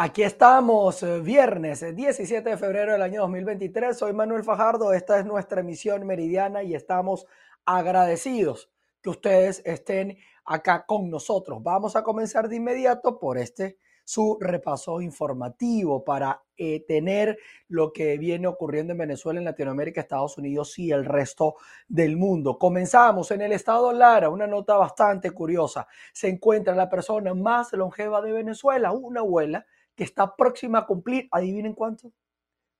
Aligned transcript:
Aquí 0.00 0.22
estamos, 0.22 1.02
eh, 1.02 1.18
viernes 1.18 1.84
17 1.96 2.50
de 2.50 2.56
febrero 2.56 2.92
del 2.92 3.02
año 3.02 3.22
2023. 3.22 3.98
Soy 3.98 4.12
Manuel 4.12 4.44
Fajardo, 4.44 4.92
esta 4.92 5.18
es 5.18 5.26
nuestra 5.26 5.60
emisión 5.60 6.06
meridiana 6.06 6.62
y 6.62 6.76
estamos 6.76 7.26
agradecidos 7.64 8.70
que 9.02 9.10
ustedes 9.10 9.60
estén 9.64 10.16
acá 10.44 10.86
con 10.86 11.10
nosotros. 11.10 11.60
Vamos 11.64 11.96
a 11.96 12.04
comenzar 12.04 12.48
de 12.48 12.54
inmediato 12.54 13.18
por 13.18 13.38
este 13.38 13.76
su 14.04 14.38
repaso 14.40 15.00
informativo 15.00 16.04
para 16.04 16.44
eh, 16.56 16.84
tener 16.86 17.36
lo 17.66 17.92
que 17.92 18.18
viene 18.18 18.46
ocurriendo 18.46 18.92
en 18.92 18.98
Venezuela, 19.00 19.40
en 19.40 19.46
Latinoamérica, 19.46 20.00
Estados 20.00 20.38
Unidos 20.38 20.78
y 20.78 20.92
el 20.92 21.06
resto 21.06 21.56
del 21.88 22.16
mundo. 22.16 22.56
Comenzamos 22.56 23.32
en 23.32 23.40
el 23.40 23.50
estado 23.50 23.92
Lara, 23.92 24.30
una 24.30 24.46
nota 24.46 24.76
bastante 24.76 25.32
curiosa. 25.32 25.88
Se 26.12 26.28
encuentra 26.28 26.76
la 26.76 26.88
persona 26.88 27.34
más 27.34 27.72
longeva 27.72 28.22
de 28.22 28.30
Venezuela, 28.30 28.92
una 28.92 29.20
abuela 29.20 29.66
que 29.98 30.04
está 30.04 30.36
próxima 30.36 30.78
a 30.78 30.86
cumplir, 30.86 31.26
adivinen 31.32 31.74
cuánto, 31.74 32.12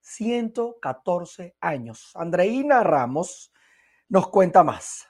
114 0.02 1.56
años. 1.60 2.12
Andreina 2.14 2.84
Ramos 2.84 3.52
nos 4.08 4.28
cuenta 4.28 4.62
más. 4.62 5.08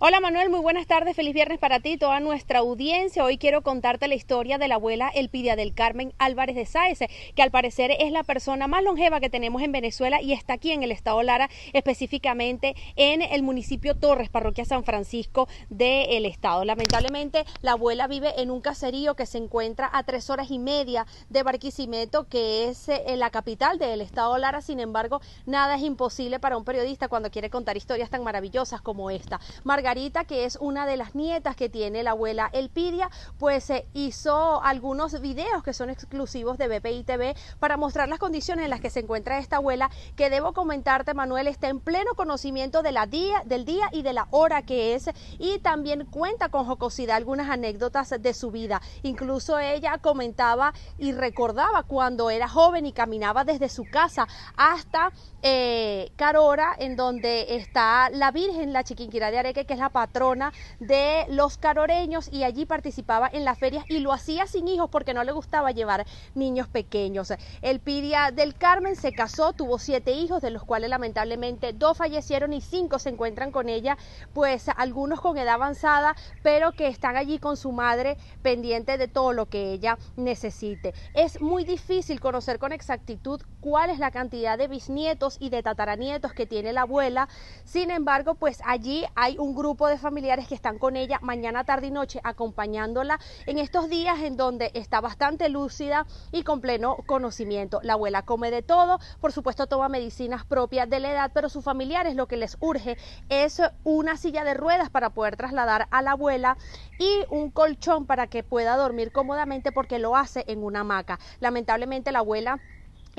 Hola 0.00 0.20
Manuel, 0.20 0.48
muy 0.48 0.60
buenas 0.60 0.86
tardes, 0.86 1.16
feliz 1.16 1.34
viernes 1.34 1.58
para 1.58 1.80
ti 1.80 1.94
y 1.94 1.98
toda 1.98 2.20
nuestra 2.20 2.60
audiencia. 2.60 3.24
Hoy 3.24 3.36
quiero 3.36 3.62
contarte 3.62 4.06
la 4.06 4.14
historia 4.14 4.56
de 4.56 4.68
la 4.68 4.76
abuela 4.76 5.08
Elpidia 5.08 5.56
del 5.56 5.74
Carmen 5.74 6.14
Álvarez 6.18 6.54
de 6.54 6.66
Sáez, 6.66 7.00
que 7.34 7.42
al 7.42 7.50
parecer 7.50 7.90
es 7.98 8.12
la 8.12 8.22
persona 8.22 8.68
más 8.68 8.84
longeva 8.84 9.18
que 9.18 9.28
tenemos 9.28 9.60
en 9.60 9.72
Venezuela 9.72 10.22
y 10.22 10.34
está 10.34 10.52
aquí 10.52 10.70
en 10.70 10.84
el 10.84 10.92
estado 10.92 11.20
Lara, 11.24 11.50
específicamente 11.72 12.76
en 12.94 13.22
el 13.22 13.42
municipio 13.42 13.96
Torres, 13.96 14.28
parroquia 14.30 14.64
San 14.64 14.84
Francisco 14.84 15.48
del 15.68 16.26
estado. 16.26 16.64
Lamentablemente 16.64 17.44
la 17.62 17.72
abuela 17.72 18.06
vive 18.06 18.40
en 18.40 18.52
un 18.52 18.60
caserío 18.60 19.16
que 19.16 19.26
se 19.26 19.38
encuentra 19.38 19.90
a 19.92 20.04
tres 20.04 20.30
horas 20.30 20.52
y 20.52 20.60
media 20.60 21.08
de 21.28 21.42
Barquisimeto, 21.42 22.28
que 22.28 22.68
es 22.68 22.88
eh, 22.88 23.16
la 23.16 23.30
capital 23.30 23.80
del 23.80 24.00
estado 24.00 24.38
Lara. 24.38 24.60
Sin 24.60 24.78
embargo, 24.78 25.20
nada 25.44 25.74
es 25.74 25.82
imposible 25.82 26.38
para 26.38 26.56
un 26.56 26.62
periodista 26.62 27.08
cuando 27.08 27.32
quiere 27.32 27.50
contar 27.50 27.76
historias 27.76 28.10
tan 28.10 28.22
maravillosas 28.22 28.80
como 28.80 29.10
esta. 29.10 29.40
Margarita, 29.64 29.87
que 29.88 30.44
es 30.44 30.58
una 30.60 30.84
de 30.84 30.98
las 30.98 31.14
nietas 31.14 31.56
que 31.56 31.70
tiene 31.70 32.02
la 32.02 32.10
abuela 32.10 32.50
Elpidia, 32.52 33.10
pues 33.38 33.64
se 33.64 33.86
hizo 33.94 34.62
algunos 34.62 35.18
videos 35.22 35.62
que 35.62 35.72
son 35.72 35.88
exclusivos 35.88 36.58
de 36.58 36.68
BPI 36.68 37.04
TV 37.04 37.34
para 37.58 37.78
mostrar 37.78 38.06
las 38.06 38.18
condiciones 38.18 38.64
en 38.64 38.70
las 38.70 38.82
que 38.82 38.90
se 38.90 39.00
encuentra 39.00 39.38
esta 39.38 39.56
abuela, 39.56 39.90
que 40.14 40.28
debo 40.28 40.52
comentarte, 40.52 41.14
Manuel, 41.14 41.46
está 41.46 41.68
en 41.68 41.80
pleno 41.80 42.12
conocimiento 42.16 42.82
de 42.82 42.92
la 42.92 43.06
día, 43.06 43.42
del 43.46 43.64
día 43.64 43.88
y 43.90 44.02
de 44.02 44.12
la 44.12 44.28
hora 44.30 44.60
que 44.60 44.94
es, 44.94 45.08
y 45.38 45.58
también 45.60 46.04
cuenta 46.04 46.50
con 46.50 46.66
jocosidad 46.66 47.16
algunas 47.16 47.48
anécdotas 47.48 48.12
de 48.20 48.34
su 48.34 48.50
vida. 48.50 48.82
Incluso 49.02 49.58
ella 49.58 49.96
comentaba 49.96 50.74
y 50.98 51.12
recordaba 51.12 51.84
cuando 51.84 52.28
era 52.28 52.46
joven 52.46 52.84
y 52.84 52.92
caminaba 52.92 53.44
desde 53.44 53.70
su 53.70 53.84
casa 53.84 54.28
hasta 54.54 55.12
eh, 55.40 56.12
Carora, 56.16 56.76
en 56.78 56.94
donde 56.94 57.56
está 57.56 58.10
la 58.10 58.32
Virgen, 58.32 58.74
la 58.74 58.84
Chiquinquirá 58.84 59.30
de 59.30 59.38
Areque, 59.38 59.64
que 59.64 59.77
la 59.78 59.90
patrona 59.90 60.52
de 60.80 61.26
los 61.28 61.58
caroreños 61.58 62.28
y 62.32 62.44
allí 62.44 62.66
participaba 62.66 63.28
en 63.32 63.44
las 63.44 63.58
ferias 63.58 63.84
y 63.88 64.00
lo 64.00 64.12
hacía 64.12 64.46
sin 64.46 64.68
hijos 64.68 64.90
porque 64.90 65.14
no 65.14 65.24
le 65.24 65.32
gustaba 65.32 65.70
llevar 65.70 66.06
niños 66.34 66.68
pequeños. 66.68 67.32
El 67.62 67.80
Pidia 67.80 68.30
del 68.30 68.54
Carmen 68.54 68.96
se 68.96 69.12
casó, 69.12 69.52
tuvo 69.52 69.78
siete 69.78 70.12
hijos, 70.12 70.42
de 70.42 70.50
los 70.50 70.64
cuales 70.64 70.90
lamentablemente 70.90 71.72
dos 71.72 71.96
fallecieron 71.96 72.52
y 72.52 72.60
cinco 72.60 72.98
se 72.98 73.10
encuentran 73.10 73.50
con 73.50 73.68
ella, 73.68 73.96
pues 74.32 74.68
algunos 74.76 75.20
con 75.20 75.38
edad 75.38 75.54
avanzada, 75.54 76.14
pero 76.42 76.72
que 76.72 76.88
están 76.88 77.16
allí 77.16 77.38
con 77.38 77.56
su 77.56 77.72
madre 77.72 78.16
pendiente 78.42 78.98
de 78.98 79.08
todo 79.08 79.32
lo 79.32 79.46
que 79.46 79.72
ella 79.72 79.98
necesite. 80.16 80.94
Es 81.14 81.40
muy 81.40 81.64
difícil 81.64 82.20
conocer 82.20 82.58
con 82.58 82.72
exactitud 82.72 83.40
cuál 83.60 83.90
es 83.90 83.98
la 83.98 84.10
cantidad 84.10 84.58
de 84.58 84.68
bisnietos 84.68 85.36
y 85.40 85.50
de 85.50 85.62
tataranietos 85.62 86.32
que 86.32 86.46
tiene 86.46 86.72
la 86.72 86.82
abuela. 86.82 87.28
Sin 87.64 87.90
embargo, 87.90 88.34
pues 88.34 88.60
allí 88.64 89.04
hay 89.14 89.36
un 89.38 89.54
grupo 89.54 89.67
grupo 89.68 89.88
de 89.88 89.98
familiares 89.98 90.48
que 90.48 90.54
están 90.54 90.78
con 90.78 90.96
ella 90.96 91.18
mañana, 91.20 91.62
tarde 91.62 91.88
y 91.88 91.90
noche 91.90 92.20
acompañándola 92.24 93.20
en 93.44 93.58
estos 93.58 93.90
días 93.90 94.18
en 94.20 94.38
donde 94.38 94.70
está 94.72 95.02
bastante 95.02 95.50
lúcida 95.50 96.06
y 96.32 96.42
con 96.42 96.62
pleno 96.62 96.96
conocimiento. 97.04 97.78
La 97.82 97.92
abuela 97.92 98.22
come 98.22 98.50
de 98.50 98.62
todo, 98.62 98.98
por 99.20 99.30
supuesto 99.30 99.66
toma 99.66 99.90
medicinas 99.90 100.46
propias 100.46 100.88
de 100.88 101.00
la 101.00 101.12
edad, 101.12 101.32
pero 101.34 101.50
sus 101.50 101.62
familiares 101.62 102.16
lo 102.16 102.26
que 102.28 102.38
les 102.38 102.56
urge 102.60 102.96
es 103.28 103.60
una 103.84 104.16
silla 104.16 104.42
de 104.42 104.54
ruedas 104.54 104.88
para 104.88 105.10
poder 105.10 105.36
trasladar 105.36 105.86
a 105.90 106.00
la 106.00 106.12
abuela 106.12 106.56
y 106.98 107.26
un 107.28 107.50
colchón 107.50 108.06
para 108.06 108.26
que 108.26 108.42
pueda 108.42 108.74
dormir 108.74 109.12
cómodamente 109.12 109.70
porque 109.70 109.98
lo 109.98 110.16
hace 110.16 110.44
en 110.46 110.64
una 110.64 110.80
hamaca. 110.80 111.18
Lamentablemente 111.40 112.10
la 112.10 112.20
abuela 112.20 112.58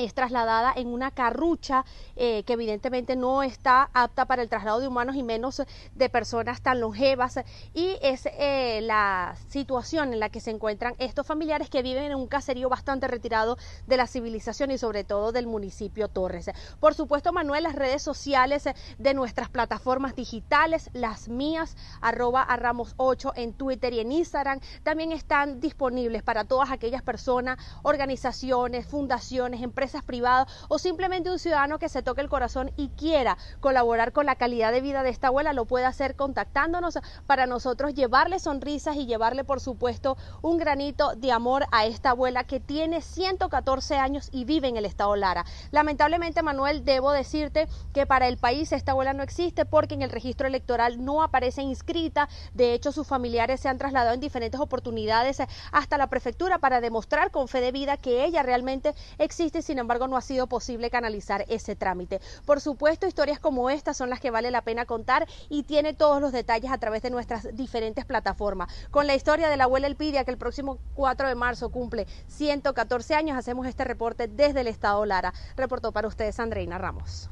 es 0.06 0.14
trasladada 0.14 0.74
en 0.76 0.88
una 0.88 1.12
carrucha 1.12 1.84
eh, 2.16 2.44
que 2.44 2.54
evidentemente 2.54 3.16
no 3.16 3.44
está 3.44 3.90
apta 3.94 4.26
para 4.26 4.42
el 4.42 4.50
traslado 4.50 4.80
de 4.80 4.88
humanos 4.88 5.16
y 5.16 5.24
menos 5.24 5.62
de 5.96 6.10
personas 6.10 6.62
tan 6.62 6.80
longevas 6.80 7.40
y 7.74 7.98
es 8.02 8.26
eh, 8.26 8.80
la 8.82 9.36
situación 9.50 10.14
en 10.14 10.20
la 10.20 10.30
que 10.30 10.40
se 10.40 10.52
encuentran 10.52 10.96
estos 11.00 11.28
familiares 11.28 11.70
que 11.70 11.82
viven 11.82 12.04
en 12.04 12.16
un 12.16 12.28
caserío 12.28 12.70
bastante 12.70 13.08
retirado 13.08 13.58
de 13.88 13.98
la 13.98 14.08
civilización 14.08 14.72
y 14.72 14.78
sobre 14.78 15.04
todo 15.04 15.32
del 15.32 15.48
municipio 15.48 16.08
Torres. 16.08 16.50
Por 16.80 16.94
supuesto, 16.94 17.34
Manuel, 17.34 17.64
las 17.64 17.76
redes 17.76 18.02
sociales 18.02 18.70
de 18.98 19.14
nuestras 19.14 19.50
plataformas 19.50 20.16
digitales, 20.16 20.90
las 20.94 21.28
mías, 21.28 21.76
arroba 22.02 22.42
a 22.42 22.56
Ramos 22.56 22.94
8 22.98 23.34
en 23.36 23.54
Twitter 23.54 23.94
y 23.94 24.00
en 24.00 24.12
Instagram, 24.12 24.60
también 24.84 25.12
están 25.12 25.60
disponibles 25.60 26.24
para 26.24 26.46
todas 26.46 26.72
aquellas 26.72 27.02
personas, 27.02 27.58
organizaciones, 27.84 28.88
fundaciones, 28.88 29.62
empresas, 29.62 29.89
privadas 30.04 30.48
o 30.68 30.80
simplemente 30.80 31.32
un 31.32 31.40
ciudadano 31.40 31.80
que 31.80 31.90
se 31.90 32.02
toque 32.02 32.22
el 32.22 32.30
corazón 32.30 32.72
y 32.78 32.90
quiera 32.90 33.38
colaborar 33.60 34.14
con 34.14 34.26
la 34.26 34.36
calidad 34.36 34.72
de 34.72 34.82
vida 34.82 35.04
de 35.04 35.10
esta 35.10 35.28
abuela, 35.28 35.54
lo 35.54 35.66
puede 35.66 35.86
hacer 35.86 36.16
contactándonos 36.16 37.00
para 37.26 37.46
nosotros 37.46 37.94
llevarle 37.94 38.40
sonrisas 38.40 38.96
y 38.96 39.06
llevarle, 39.06 39.44
por 39.44 39.60
supuesto, 39.60 40.18
un 40.42 40.58
granito 40.58 41.16
de 41.16 41.32
amor 41.32 41.66
a 41.72 41.86
esta 41.86 42.12
abuela 42.12 42.44
que 42.44 42.60
tiene 42.60 43.02
114 43.02 43.96
años 43.98 44.30
y 44.32 44.46
vive 44.46 44.68
en 44.68 44.78
el 44.78 44.86
estado 44.86 45.16
Lara. 45.16 45.46
Lamentablemente, 45.72 46.42
Manuel, 46.44 46.86
debo 46.86 47.12
decirte 47.12 47.68
que 47.94 48.06
para 48.06 48.28
el 48.28 48.38
país 48.38 48.72
esta 48.72 48.92
abuela 48.92 49.14
no 49.14 49.24
existe 49.24 49.66
porque 49.66 49.96
en 49.96 50.02
el 50.02 50.10
registro 50.10 50.48
electoral 50.48 51.04
no 51.04 51.24
aparece 51.24 51.62
inscrita. 51.62 52.30
De 52.54 52.74
hecho, 52.74 52.92
sus 52.92 53.08
familiares 53.08 53.60
se 53.60 53.70
han 53.70 53.78
trasladado 53.78 54.14
en 54.14 54.20
diferentes 54.20 54.60
oportunidades 54.60 55.42
hasta 55.72 55.98
la 55.98 56.08
prefectura 56.08 56.60
para 56.60 56.82
demostrar 56.82 57.32
con 57.32 57.48
fe 57.48 57.62
de 57.62 57.72
vida 57.72 57.98
que 57.98 58.26
ella 58.26 58.44
realmente 58.44 58.94
existe. 59.18 59.62
Sin 59.70 59.78
embargo 59.78 60.08
no 60.08 60.18
ha 60.18 60.22
sido 60.22 60.48
posible 60.48 60.90
canalizar 60.90 61.46
ese 61.48 61.76
trámite. 61.76 62.22
Por 62.44 62.60
supuesto, 62.60 63.06
historias 63.06 63.40
como 63.40 63.70
estas 63.70 63.96
son 63.96 64.10
las 64.10 64.20
que 64.20 64.32
vale 64.32 64.50
la 64.50 64.64
pena 64.64 64.88
contar 64.88 65.28
y 65.48 65.62
tiene 65.62 65.94
todos 65.94 66.20
los 66.20 66.32
detalles 66.32 66.72
a 66.72 66.80
través 66.80 67.04
de 67.04 67.12
nuestras 67.12 67.56
diferentes 67.56 68.04
plataformas. 68.04 68.74
Con 68.90 69.06
la 69.06 69.14
historia 69.14 69.48
de 69.48 69.58
la 69.58 69.66
abuela 69.66 69.86
Elpidia, 69.86 70.24
que 70.24 70.32
el 70.32 70.40
próximo 70.40 70.80
4 70.96 71.28
de 71.28 71.36
marzo 71.36 71.70
cumple 71.70 72.08
114 72.30 73.14
años, 73.14 73.38
hacemos 73.38 73.68
este 73.68 73.84
reporte 73.84 74.28
desde 74.28 74.62
el 74.62 74.68
estado 74.68 75.06
Lara. 75.06 75.36
Reportó 75.56 75.92
para 75.92 76.08
ustedes 76.08 76.40
Andreina 76.40 76.80
Ramos. 76.80 77.30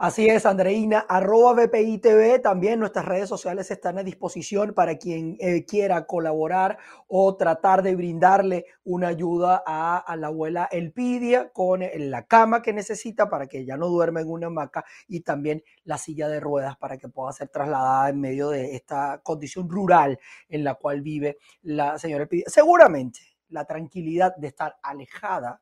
Así 0.00 0.28
es, 0.28 0.46
Andreina, 0.46 1.00
arroba 1.08 1.54
BPI 1.54 1.98
TV, 1.98 2.38
también 2.38 2.78
nuestras 2.78 3.04
redes 3.04 3.28
sociales 3.28 3.68
están 3.72 3.98
a 3.98 4.04
disposición 4.04 4.72
para 4.72 4.96
quien 4.96 5.36
eh, 5.40 5.64
quiera 5.64 6.06
colaborar 6.06 6.78
o 7.08 7.34
tratar 7.36 7.82
de 7.82 7.96
brindarle 7.96 8.66
una 8.84 9.08
ayuda 9.08 9.60
a, 9.66 10.14
la 10.16 10.28
abuela 10.28 10.68
Elpidia 10.70 11.50
con 11.52 11.80
la 11.82 12.26
cama 12.26 12.62
que 12.62 12.72
necesita 12.72 13.28
para 13.28 13.48
que 13.48 13.64
ya 13.64 13.76
no 13.76 13.88
duerma 13.88 14.20
en 14.20 14.30
una 14.30 14.46
hamaca 14.46 14.84
y 15.08 15.22
también 15.22 15.64
la 15.82 15.98
silla 15.98 16.28
de 16.28 16.38
ruedas 16.38 16.76
para 16.76 16.96
que 16.96 17.08
pueda 17.08 17.32
ser 17.32 17.48
trasladada 17.48 18.10
en 18.10 18.20
medio 18.20 18.50
de 18.50 18.76
esta 18.76 19.20
condición 19.24 19.68
rural 19.68 20.20
en 20.48 20.62
la 20.62 20.76
cual 20.76 21.02
vive 21.02 21.38
la 21.62 21.98
señora 21.98 22.22
Elpidia. 22.22 22.44
Seguramente 22.46 23.18
la 23.48 23.64
tranquilidad 23.64 24.36
de 24.36 24.46
estar 24.46 24.76
alejada 24.80 25.60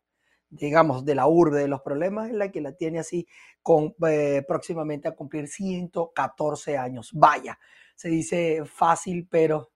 digamos, 0.50 1.04
de 1.04 1.14
la 1.14 1.26
urbe 1.26 1.60
de 1.60 1.68
los 1.68 1.82
problemas, 1.82 2.30
en 2.30 2.38
la 2.38 2.50
que 2.50 2.60
la 2.60 2.72
tiene 2.72 2.98
así 2.98 3.26
con, 3.62 3.94
eh, 4.08 4.44
próximamente 4.46 5.08
a 5.08 5.14
cumplir 5.14 5.48
114 5.48 6.76
años. 6.76 7.10
Vaya, 7.14 7.58
se 7.94 8.08
dice 8.08 8.62
fácil, 8.64 9.26
pero 9.30 9.70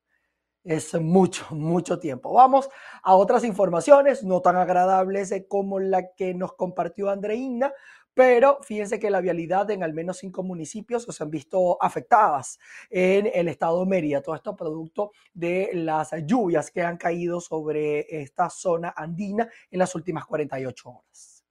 es 0.65 0.95
mucho, 1.01 1.47
mucho 1.51 1.99
tiempo. 1.99 2.33
Vamos 2.35 2.69
a 3.03 3.15
otras 3.15 3.45
informaciones 3.45 4.23
no 4.25 4.41
tan 4.43 4.57
agradables 4.57 5.33
eh, 5.33 5.47
como 5.49 5.81
la 5.81 6.13
que 6.15 6.35
nos 6.35 6.53
compartió 6.55 7.11
Andreina, 7.11 7.73
pero 8.21 8.59
fíjense 8.61 9.01
que 9.01 9.09
la 9.09 9.23
vialidad 9.23 9.71
en 9.71 9.83
al 9.83 9.95
menos 9.95 10.19
cinco 10.19 10.43
municipios 10.43 11.05
se 11.05 11.23
han 11.23 11.31
visto 11.31 11.83
afectadas 11.83 12.59
en 12.91 13.31
el 13.33 13.49
estado 13.49 13.81
de 13.81 13.87
Mérida. 13.87 14.21
Todo 14.21 14.35
esto 14.35 14.55
producto 14.55 15.13
de 15.33 15.71
las 15.73 16.11
lluvias 16.27 16.71
que 16.71 16.83
han 16.83 16.99
caído 16.99 17.41
sobre 17.41 18.05
esta 18.21 18.51
zona 18.51 18.93
andina 18.95 19.49
en 19.71 19.79
las 19.79 19.95
últimas 19.95 20.27
48 20.27 20.91
horas. 20.91 21.47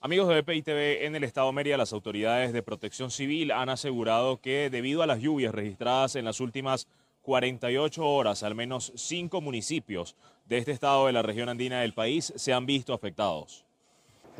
Amigos 0.00 0.26
de 0.26 0.42
BPI 0.42 0.62
TV, 0.62 1.06
en 1.06 1.14
el 1.14 1.22
estado 1.22 1.46
de 1.46 1.52
Mérida, 1.52 1.76
las 1.76 1.92
autoridades 1.92 2.52
de 2.52 2.64
protección 2.64 3.12
civil 3.12 3.52
han 3.52 3.68
asegurado 3.68 4.40
que 4.40 4.70
debido 4.70 5.04
a 5.04 5.06
las 5.06 5.20
lluvias 5.20 5.54
registradas 5.54 6.16
en 6.16 6.24
las 6.24 6.40
últimas 6.40 6.88
48 7.22 8.04
horas, 8.04 8.42
al 8.42 8.56
menos 8.56 8.92
cinco 8.96 9.40
municipios 9.40 10.16
de 10.46 10.58
este 10.58 10.72
estado 10.72 11.06
de 11.06 11.12
la 11.12 11.22
región 11.22 11.48
andina 11.48 11.80
del 11.80 11.94
país 11.94 12.32
se 12.34 12.52
han 12.52 12.66
visto 12.66 12.92
afectados. 12.92 13.69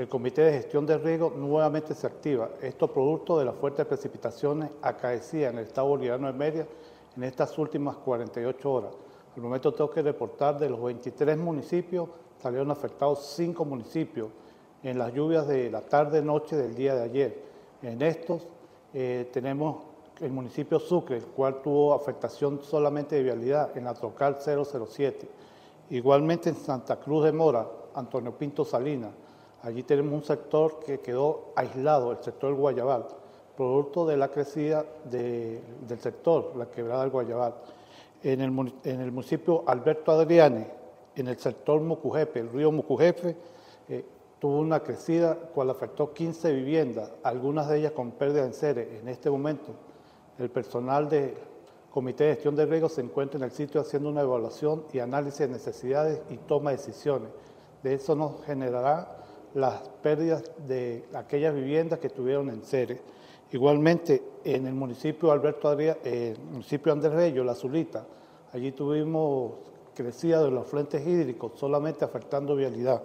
El 0.00 0.08
Comité 0.08 0.40
de 0.40 0.52
Gestión 0.52 0.86
de 0.86 0.96
Riego 0.96 1.30
nuevamente 1.36 1.94
se 1.94 2.06
activa. 2.06 2.48
Esto 2.62 2.90
producto 2.90 3.38
de 3.38 3.44
las 3.44 3.54
fuertes 3.54 3.84
precipitaciones 3.84 4.70
acaecidas 4.80 5.52
en 5.52 5.58
el 5.58 5.66
estado 5.66 5.88
boliviano 5.88 6.26
de 6.26 6.32
Media 6.32 6.66
en 7.14 7.22
estas 7.22 7.58
últimas 7.58 7.96
48 7.96 8.72
horas. 8.72 8.94
Al 9.36 9.42
momento 9.42 9.74
tengo 9.74 9.90
que 9.90 10.00
reportar 10.00 10.58
de 10.58 10.70
los 10.70 10.82
23 10.82 11.36
municipios, 11.36 12.08
salieron 12.38 12.70
afectados 12.70 13.26
5 13.36 13.62
municipios 13.66 14.30
en 14.82 14.98
las 14.98 15.12
lluvias 15.12 15.46
de 15.46 15.70
la 15.70 15.82
tarde-noche 15.82 16.56
del 16.56 16.74
día 16.74 16.94
de 16.94 17.02
ayer. 17.02 17.42
En 17.82 18.00
estos 18.00 18.48
eh, 18.94 19.28
tenemos 19.30 19.82
el 20.22 20.32
municipio 20.32 20.80
Sucre, 20.80 21.18
el 21.18 21.26
cual 21.26 21.60
tuvo 21.60 21.92
afectación 21.92 22.60
solamente 22.62 23.16
de 23.16 23.22
vialidad 23.22 23.76
en 23.76 23.84
la 23.84 23.92
Trocal 23.92 24.38
007. 24.40 25.28
Igualmente 25.90 26.48
en 26.48 26.56
Santa 26.56 26.98
Cruz 26.98 27.24
de 27.24 27.32
Mora, 27.32 27.68
Antonio 27.94 28.32
Pinto 28.32 28.64
Salinas, 28.64 29.10
Allí 29.62 29.82
tenemos 29.82 30.14
un 30.14 30.24
sector 30.24 30.80
que 30.80 31.00
quedó 31.00 31.52
aislado, 31.54 32.12
el 32.12 32.18
sector 32.22 32.50
del 32.50 32.58
Guayabal, 32.58 33.06
producto 33.56 34.06
de 34.06 34.16
la 34.16 34.28
crecida 34.28 34.86
del 35.04 35.98
sector, 35.98 36.56
la 36.56 36.66
quebrada 36.66 37.02
del 37.02 37.10
Guayabal. 37.10 37.54
En 38.22 38.40
el, 38.40 38.50
municipio 38.50 39.62
Alberto 39.66 40.12
Adriane, 40.12 40.66
en 41.14 41.28
el 41.28 41.38
sector 41.38 41.80
Mucujepe, 41.80 42.40
el 42.40 42.50
río 42.50 42.72
Mucujepe, 42.72 43.36
eh, 43.88 44.04
tuvo 44.38 44.58
una 44.58 44.80
crecida 44.80 45.34
cual 45.34 45.68
afectó 45.68 46.12
15 46.12 46.52
viviendas, 46.52 47.10
algunas 47.22 47.68
de 47.68 47.80
ellas 47.80 47.92
con 47.92 48.12
pérdida 48.12 48.46
en 48.46 48.54
seres. 48.54 48.88
En 49.00 49.08
este 49.08 49.30
momento, 49.30 49.74
el 50.38 50.50
personal 50.50 51.08
del 51.10 51.34
Comité 51.90 52.24
de 52.24 52.34
Gestión 52.34 52.56
de 52.56 52.64
Riego 52.64 52.88
se 52.88 53.02
encuentra 53.02 53.36
en 53.36 53.44
el 53.44 53.50
sitio 53.50 53.82
haciendo 53.82 54.08
una 54.08 54.22
evaluación 54.22 54.84
y 54.92 55.00
análisis 55.00 55.40
de 55.40 55.48
necesidades 55.48 56.22
y 56.30 56.38
toma 56.38 56.70
de 56.70 56.78
decisiones. 56.78 57.28
De 57.82 57.94
eso 57.94 58.14
nos 58.14 58.42
generará 58.44 59.19
las 59.54 59.88
pérdidas 60.02 60.44
de 60.66 61.04
aquellas 61.14 61.54
viviendas 61.54 61.98
que 61.98 62.06
estuvieron 62.08 62.50
en 62.50 62.62
Ceres. 62.62 63.00
Igualmente, 63.52 64.22
en 64.44 64.66
el 64.66 64.74
municipio 64.74 65.32
Alberto 65.32 65.68
Adrià, 65.68 65.98
eh, 66.04 66.36
municipio 66.50 66.92
Andrés 66.92 67.14
Bello, 67.14 67.42
La 67.42 67.54
Zulita, 67.54 68.06
allí 68.52 68.72
tuvimos 68.72 69.54
crecida 69.94 70.42
de 70.42 70.50
los 70.50 70.66
frentes 70.66 71.04
hídricos, 71.06 71.52
solamente 71.56 72.04
afectando 72.04 72.54
vialidad. 72.54 73.02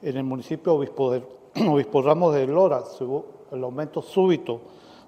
En 0.00 0.16
el 0.16 0.24
municipio 0.24 0.74
Obispo, 0.74 1.10
de, 1.12 1.22
Ramos 2.04 2.34
de 2.34 2.46
Lora 2.46 2.82
el 3.52 3.62
aumento 3.62 4.02
súbito 4.02 4.60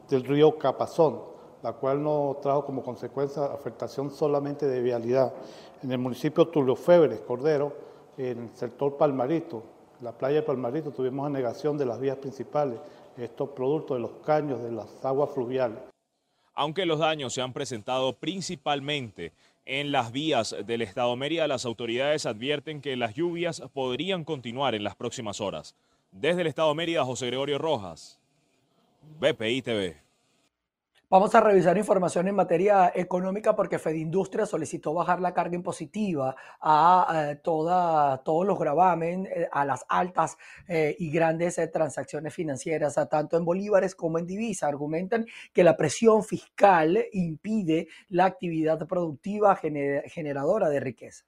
del 0.09 0.25
río 0.25 0.59
Capazón, 0.59 1.21
la 1.63 1.73
cual 1.73 2.03
no 2.03 2.37
trajo 2.41 2.65
como 2.65 2.83
consecuencia 2.83 3.47
afectación 3.47 4.11
solamente 4.11 4.67
de 4.67 4.81
vialidad. 4.83 5.33
En 5.83 5.91
el 5.91 5.99
municipio 5.99 6.47
Tulio 6.49 6.77
Febres, 6.77 7.21
Cordero, 7.21 7.73
en 8.17 8.45
el 8.45 8.51
sector 8.51 8.97
Palmarito, 8.97 9.63
la 10.01 10.13
playa 10.13 10.37
de 10.37 10.43
Palmarito 10.43 10.91
tuvimos 10.91 11.31
negación 11.31 11.79
de 11.79 11.87
las 11.87 12.01
vías 12.01 12.19
principales, 12.19 12.79
estos 13.17 13.51
productos 13.51 13.97
de 13.97 14.03
los 14.03 14.13
caños, 14.25 14.63
de 14.63 14.73
las 14.73 15.05
aguas 15.05 15.31
fluviales. 15.33 15.79
Aunque 16.55 16.87
los 16.87 16.99
daños 16.99 17.35
se 17.35 17.43
han 17.43 17.53
presentado 17.53 18.15
principalmente 18.15 19.33
en 19.65 19.93
las 19.93 20.13
vías 20.13 20.55
del 20.65 20.83
Estado 20.83 21.15
Mérida, 21.17 21.49
las 21.49 21.67
autoridades 21.67 22.25
advierten 22.25 22.81
que 22.81 22.97
las 22.97 23.15
lluvias 23.15 23.63
podrían 23.73 24.25
continuar 24.25 24.75
en 24.75 24.85
las 24.85 24.97
próximas 24.97 25.41
horas. 25.41 25.75
Desde 26.13 26.43
el 26.43 26.47
Estado 26.47 26.75
Mérida, 26.75 27.05
José 27.05 27.27
Gregorio 27.27 27.59
Rojas, 27.59 28.19
BPI 29.19 29.63
TV. 29.63 30.06
Vamos 31.09 31.33
a 31.37 31.41
revisar 31.41 31.79
información 31.79 32.27
en 32.27 32.35
materia 32.35 32.91
económica 32.93 33.55
porque 33.55 33.79
Fedindustria 33.79 34.45
solicitó 34.45 34.93
bajar 34.93 35.21
la 35.21 35.33
carga 35.33 35.55
impositiva 35.55 36.35
a, 36.61 37.31
eh, 37.31 37.37
todos 37.45 38.45
los 38.45 38.59
gravamen, 38.59 39.27
eh, 39.27 39.47
a 39.53 39.65
las 39.65 39.85
altas 39.89 40.37
eh, 40.67 40.97
y 40.99 41.13
grandes 41.13 41.61
transacciones 41.73 42.35
financieras, 42.35 42.99
tanto 43.09 43.37
en 43.37 43.45
bolívares 43.45 43.95
como 43.95 44.19
en 44.19 44.27
divisa. 44.27 44.67
Argumentan 44.67 45.27
que 45.53 45.63
la 45.63 45.77
presión 45.77 46.25
fiscal 46.25 46.99
impide 47.13 47.87
la 48.09 48.25
actividad 48.25 48.85
productiva 48.89 49.55
generadora 49.55 50.69
de 50.69 50.81
riqueza. 50.81 51.25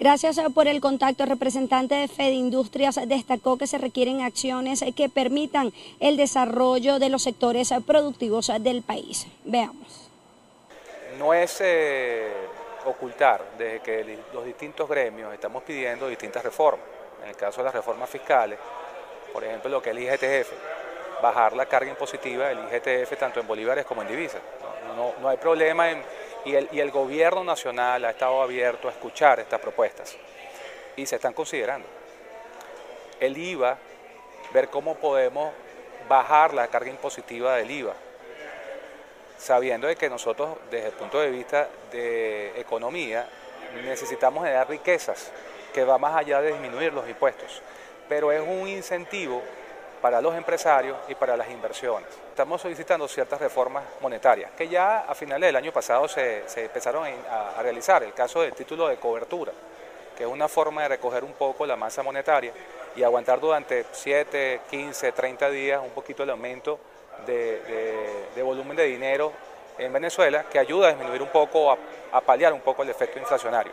Gracias 0.00 0.38
eh, 0.38 0.46
por 0.54 0.66
el 0.66 0.80
contacto. 0.80 1.24
El 1.24 1.28
representante 1.28 1.94
de 1.94 2.08
Fed 2.08 2.30
Industrias 2.30 2.98
destacó 3.06 3.58
que 3.58 3.66
se 3.66 3.76
requieren 3.76 4.22
acciones 4.22 4.82
que 4.96 5.10
permitan 5.10 5.74
el 6.00 6.16
desarrollo 6.16 6.98
de 6.98 7.10
los 7.10 7.22
sectores 7.22 7.70
productivos 7.86 8.50
del 8.60 8.82
país. 8.82 9.26
Veamos. 9.44 10.08
No 11.18 11.34
es 11.34 11.60
eh, 11.60 12.32
ocultar 12.86 13.44
desde 13.58 13.80
que 13.80 14.18
los 14.32 14.42
distintos 14.46 14.88
gremios 14.88 15.34
estamos 15.34 15.62
pidiendo 15.64 16.08
distintas 16.08 16.42
reformas. 16.42 16.86
En 17.22 17.28
el 17.28 17.36
caso 17.36 17.60
de 17.60 17.66
las 17.66 17.74
reformas 17.74 18.08
fiscales, 18.08 18.58
por 19.34 19.44
ejemplo, 19.44 19.68
lo 19.68 19.82
que 19.82 19.90
es 19.90 19.96
el 19.96 20.02
IGTF, 20.02 20.50
bajar 21.22 21.54
la 21.54 21.66
carga 21.66 21.90
impositiva 21.90 22.48
del 22.48 22.60
IGTF 22.60 23.18
tanto 23.18 23.38
en 23.38 23.46
bolívares 23.46 23.84
como 23.84 24.00
en 24.00 24.08
divisas. 24.08 24.40
no, 24.96 25.12
no 25.20 25.28
hay 25.28 25.36
problema 25.36 25.90
en 25.90 26.02
y 26.44 26.54
el, 26.54 26.90
gobierno 26.90 27.44
nacional 27.44 28.04
ha 28.04 28.10
estado 28.10 28.42
abierto 28.42 28.88
a 28.88 28.92
escuchar 28.92 29.40
estas 29.40 29.60
propuestas 29.60 30.16
y 30.96 31.06
se 31.06 31.16
están 31.16 31.32
considerando. 31.32 31.86
El 33.18 33.36
IVA, 33.36 33.76
ver 34.52 34.68
cómo 34.68 34.96
podemos 34.96 35.52
bajar 36.08 36.54
la 36.54 36.68
carga 36.68 36.90
impositiva 36.90 37.56
del 37.56 37.70
IVA, 37.70 37.94
sabiendo 39.38 39.86
de 39.86 39.96
que 39.96 40.08
nosotros 40.08 40.56
desde 40.70 40.88
el 40.88 40.94
punto 40.94 41.20
de 41.20 41.30
vista 41.30 41.68
de 41.92 42.58
economía 42.60 43.28
necesitamos 43.84 44.44
dar 44.44 44.68
riquezas 44.68 45.30
que 45.72 45.84
va 45.84 45.98
más 45.98 46.16
allá 46.16 46.40
de 46.40 46.52
disminuir 46.52 46.92
los 46.92 47.08
impuestos, 47.08 47.62
pero 48.08 48.32
es 48.32 48.40
un 48.40 48.66
incentivo 48.66 49.42
para 50.00 50.20
los 50.20 50.34
empresarios 50.34 50.96
y 51.08 51.14
para 51.14 51.36
las 51.36 51.50
inversiones. 51.50 52.08
Estamos 52.30 52.60
solicitando 52.60 53.06
ciertas 53.06 53.40
reformas 53.40 53.84
monetarias 54.00 54.50
que 54.56 54.68
ya 54.68 55.00
a 55.00 55.14
finales 55.14 55.48
del 55.48 55.56
año 55.56 55.72
pasado 55.72 56.08
se, 56.08 56.44
empezaron 56.56 57.06
a, 57.06 57.62
realizar. 57.62 58.02
El 58.02 58.14
caso 58.14 58.42
del 58.42 58.52
título 58.52 58.88
de 58.88 58.96
cobertura, 58.96 59.52
que 60.16 60.24
es 60.24 60.28
una 60.28 60.48
forma 60.48 60.82
de 60.82 60.88
recoger 60.88 61.24
un 61.24 61.32
poco 61.32 61.66
la 61.66 61.76
masa 61.76 62.02
monetaria 62.02 62.52
y 62.96 63.02
aguantar 63.02 63.40
durante 63.40 63.84
7, 63.92 64.62
15, 64.70 65.12
30 65.12 65.50
días 65.50 65.80
un 65.82 65.90
poquito 65.90 66.22
el 66.22 66.30
aumento 66.30 66.78
de, 67.26 68.42
volumen 68.42 68.76
de 68.76 68.84
dinero 68.84 69.32
en 69.78 69.92
Venezuela, 69.92 70.44
que 70.50 70.58
ayuda 70.58 70.88
a 70.88 70.90
disminuir 70.90 71.22
un 71.22 71.28
poco, 71.28 71.76
a 72.12 72.20
paliar 72.20 72.52
un 72.52 72.60
poco 72.60 72.82
el 72.82 72.90
efecto 72.90 73.18
inflacionario. 73.18 73.72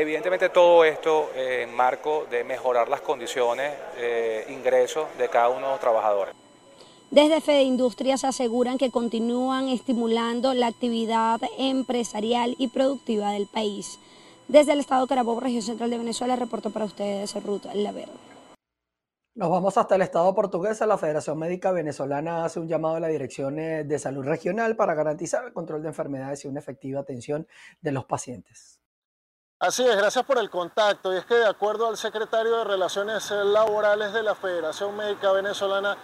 Evidentemente 0.00 0.48
todo 0.48 0.84
esto 0.84 1.30
en 1.34 1.74
marco 1.74 2.24
de 2.30 2.44
mejorar 2.44 2.88
las 2.88 3.00
condiciones 3.00 3.72
de 3.96 4.46
ingresos 4.48 5.08
de 5.18 5.28
cada 5.28 5.48
uno 5.48 5.66
de 5.66 5.72
los 5.72 5.80
trabajadores. 5.80 6.36
Desde 7.10 7.40
Fede 7.40 7.62
Industrias 7.62 8.22
aseguran 8.22 8.78
que 8.78 8.92
continúan 8.92 9.68
estimulando 9.68 10.54
la 10.54 10.68
actividad 10.68 11.40
empresarial 11.58 12.54
y 12.58 12.68
productiva 12.68 13.32
del 13.32 13.48
país. 13.48 13.98
Desde 14.46 14.72
el 14.72 14.78
Estado 14.78 15.02
de 15.02 15.08
Carabobo, 15.08 15.40
región 15.40 15.62
central 15.62 15.90
de 15.90 15.98
Venezuela, 15.98 16.36
reporto 16.36 16.70
para 16.70 16.84
ustedes 16.84 17.34
Ruth 17.42 17.64
Laverde. 17.74 18.12
Nos 19.34 19.50
vamos 19.50 19.76
hasta 19.78 19.96
el 19.96 20.02
Estado 20.02 20.32
portugués. 20.32 20.80
La 20.80 20.96
Federación 20.96 21.40
Médica 21.40 21.72
Venezolana 21.72 22.44
hace 22.44 22.60
un 22.60 22.68
llamado 22.68 22.94
a 22.94 23.00
la 23.00 23.08
Dirección 23.08 23.56
de 23.56 23.98
Salud 23.98 24.24
Regional 24.24 24.76
para 24.76 24.94
garantizar 24.94 25.44
el 25.44 25.52
control 25.52 25.82
de 25.82 25.88
enfermedades 25.88 26.44
y 26.44 26.48
una 26.48 26.60
efectiva 26.60 27.00
atención 27.00 27.48
de 27.80 27.90
los 27.90 28.04
pacientes. 28.04 28.78
Así 29.60 29.84
es, 29.84 29.96
gracias 29.96 30.24
por 30.24 30.38
el 30.38 30.48
contacto. 30.50 31.12
Y 31.12 31.16
es 31.16 31.26
que 31.26 31.34
de 31.34 31.46
acuerdo 31.46 31.88
al 31.88 31.96
secretario 31.96 32.58
de 32.58 32.64
Relaciones 32.64 33.28
Laborales 33.32 34.12
de 34.12 34.22
la 34.22 34.36
Federación 34.36 34.96
Médica 34.96 35.32
Venezolana, 35.32 35.96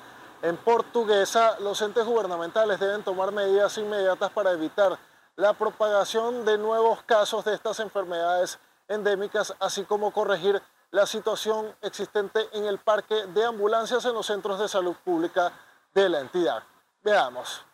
en 0.42 0.56
portuguesa, 0.56 1.58
los 1.60 1.80
entes 1.80 2.04
gubernamentales 2.04 2.80
deben 2.80 3.04
tomar 3.04 3.30
medidas 3.30 3.78
inmediatas 3.78 4.30
para 4.32 4.50
evitar 4.50 4.98
la 5.36 5.52
propagación 5.52 6.44
de 6.44 6.58
nuevos 6.58 7.02
casos 7.04 7.44
de 7.44 7.54
estas 7.54 7.78
enfermedades 7.78 8.58
endémicas, 8.88 9.54
así 9.60 9.84
como 9.84 10.12
corregir 10.12 10.60
la 10.90 11.06
situación 11.06 11.74
existente 11.80 12.48
en 12.52 12.66
el 12.66 12.78
parque 12.78 13.14
de 13.28 13.44
ambulancias 13.44 14.04
en 14.04 14.14
los 14.14 14.26
centros 14.26 14.58
de 14.58 14.68
salud 14.68 14.96
pública 15.04 15.52
de 15.94 16.08
la 16.08 16.20
entidad. 16.20 16.64
Veamos. 17.02 17.64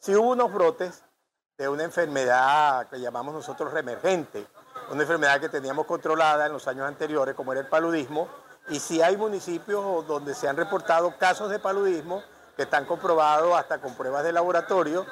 Si 0.00 0.14
hubo 0.16 0.30
unos 0.30 0.52
brotes 0.52 1.04
de 1.56 1.68
una 1.68 1.84
enfermedad 1.84 2.88
que 2.88 3.00
llamamos 3.00 3.34
nosotros 3.34 3.72
reemergente, 3.72 4.46
una 4.90 5.02
enfermedad 5.02 5.40
que 5.40 5.48
teníamos 5.48 5.86
controlada 5.86 6.46
en 6.46 6.52
los 6.52 6.66
años 6.68 6.86
anteriores, 6.86 7.34
como 7.34 7.52
era 7.52 7.60
el 7.60 7.68
paludismo, 7.68 8.28
y 8.68 8.80
si 8.80 9.02
hay 9.02 9.16
municipios 9.16 10.06
donde 10.06 10.34
se 10.34 10.48
han 10.48 10.56
reportado 10.56 11.16
casos 11.18 11.50
de 11.50 11.58
paludismo 11.58 12.22
que 12.56 12.62
están 12.62 12.86
comprobados 12.86 13.54
hasta 13.58 13.80
con 13.80 13.94
pruebas 13.94 14.24
de 14.24 14.32
laboratorio, 14.32 15.04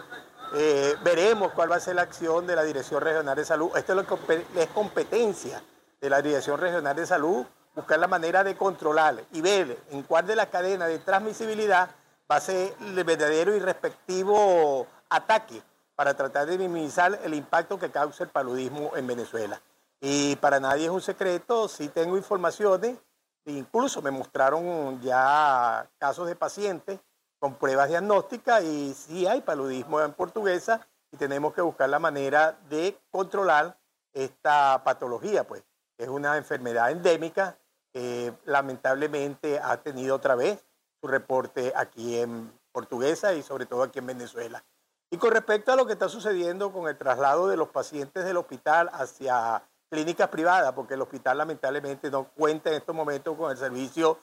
eh, 0.54 0.96
veremos 1.02 1.52
cuál 1.52 1.70
va 1.70 1.76
a 1.76 1.80
ser 1.80 1.96
la 1.96 2.02
acción 2.02 2.46
de 2.46 2.56
la 2.56 2.62
Dirección 2.62 3.00
Regional 3.00 3.36
de 3.36 3.44
Salud. 3.44 3.70
Esto 3.76 3.92
es, 3.92 3.96
lo 3.96 4.26
que 4.26 4.46
es 4.56 4.66
competencia 4.68 5.62
de 6.00 6.10
la 6.10 6.22
Dirección 6.22 6.58
Regional 6.58 6.96
de 6.96 7.06
Salud, 7.06 7.44
buscar 7.74 7.98
la 7.98 8.08
manera 8.08 8.44
de 8.44 8.56
controlar 8.56 9.22
y 9.32 9.40
ver 9.40 9.78
en 9.90 10.02
cuál 10.02 10.26
de 10.26 10.36
la 10.36 10.46
cadena 10.46 10.86
de 10.86 10.98
transmisibilidad 10.98 11.90
va 12.30 12.36
a 12.36 12.40
ser 12.40 12.74
el 12.80 13.04
verdadero 13.04 13.54
y 13.54 13.60
respectivo 13.60 14.86
ataque 15.08 15.62
para 15.94 16.14
tratar 16.14 16.46
de 16.46 16.58
minimizar 16.58 17.18
el 17.24 17.34
impacto 17.34 17.78
que 17.78 17.90
causa 17.90 18.24
el 18.24 18.30
paludismo 18.30 18.96
en 18.96 19.06
Venezuela. 19.06 19.60
Y 20.00 20.36
para 20.36 20.58
nadie 20.58 20.86
es 20.86 20.90
un 20.90 21.00
secreto, 21.00 21.68
sí 21.68 21.88
tengo 21.88 22.16
informaciones, 22.16 22.98
incluso 23.44 24.02
me 24.02 24.10
mostraron 24.10 25.00
ya 25.00 25.88
casos 25.98 26.26
de 26.26 26.36
pacientes 26.36 27.00
con 27.38 27.54
pruebas 27.54 27.88
diagnósticas 27.88 28.64
y 28.64 28.94
sí 28.94 29.26
hay 29.26 29.40
paludismo 29.40 30.00
en 30.00 30.12
portuguesa 30.12 30.86
y 31.10 31.16
tenemos 31.16 31.52
que 31.52 31.60
buscar 31.60 31.88
la 31.88 31.98
manera 31.98 32.58
de 32.68 32.98
controlar 33.10 33.78
esta 34.12 34.82
patología, 34.84 35.44
pues 35.46 35.62
es 35.98 36.08
una 36.08 36.36
enfermedad 36.36 36.90
endémica 36.90 37.56
que 37.92 38.32
lamentablemente 38.44 39.60
ha 39.60 39.76
tenido 39.76 40.16
otra 40.16 40.34
vez 40.34 40.64
su 41.00 41.06
reporte 41.06 41.72
aquí 41.76 42.18
en 42.18 42.52
Portuguesa 42.72 43.34
y 43.34 43.42
sobre 43.42 43.66
todo 43.66 43.82
aquí 43.82 43.98
en 43.98 44.06
Venezuela. 44.06 44.64
Y 45.12 45.18
con 45.18 45.30
respecto 45.30 45.70
a 45.70 45.76
lo 45.76 45.84
que 45.84 45.92
está 45.92 46.08
sucediendo 46.08 46.72
con 46.72 46.88
el 46.88 46.96
traslado 46.96 47.46
de 47.46 47.58
los 47.58 47.68
pacientes 47.68 48.24
del 48.24 48.38
hospital 48.38 48.88
hacia 48.94 49.62
clínicas 49.90 50.28
privadas, 50.28 50.72
porque 50.72 50.94
el 50.94 51.02
hospital 51.02 51.36
lamentablemente 51.36 52.10
no 52.10 52.30
cuenta 52.30 52.70
en 52.70 52.76
estos 52.76 52.96
momentos 52.96 53.36
con 53.36 53.50
el 53.50 53.58
servicio 53.58 54.20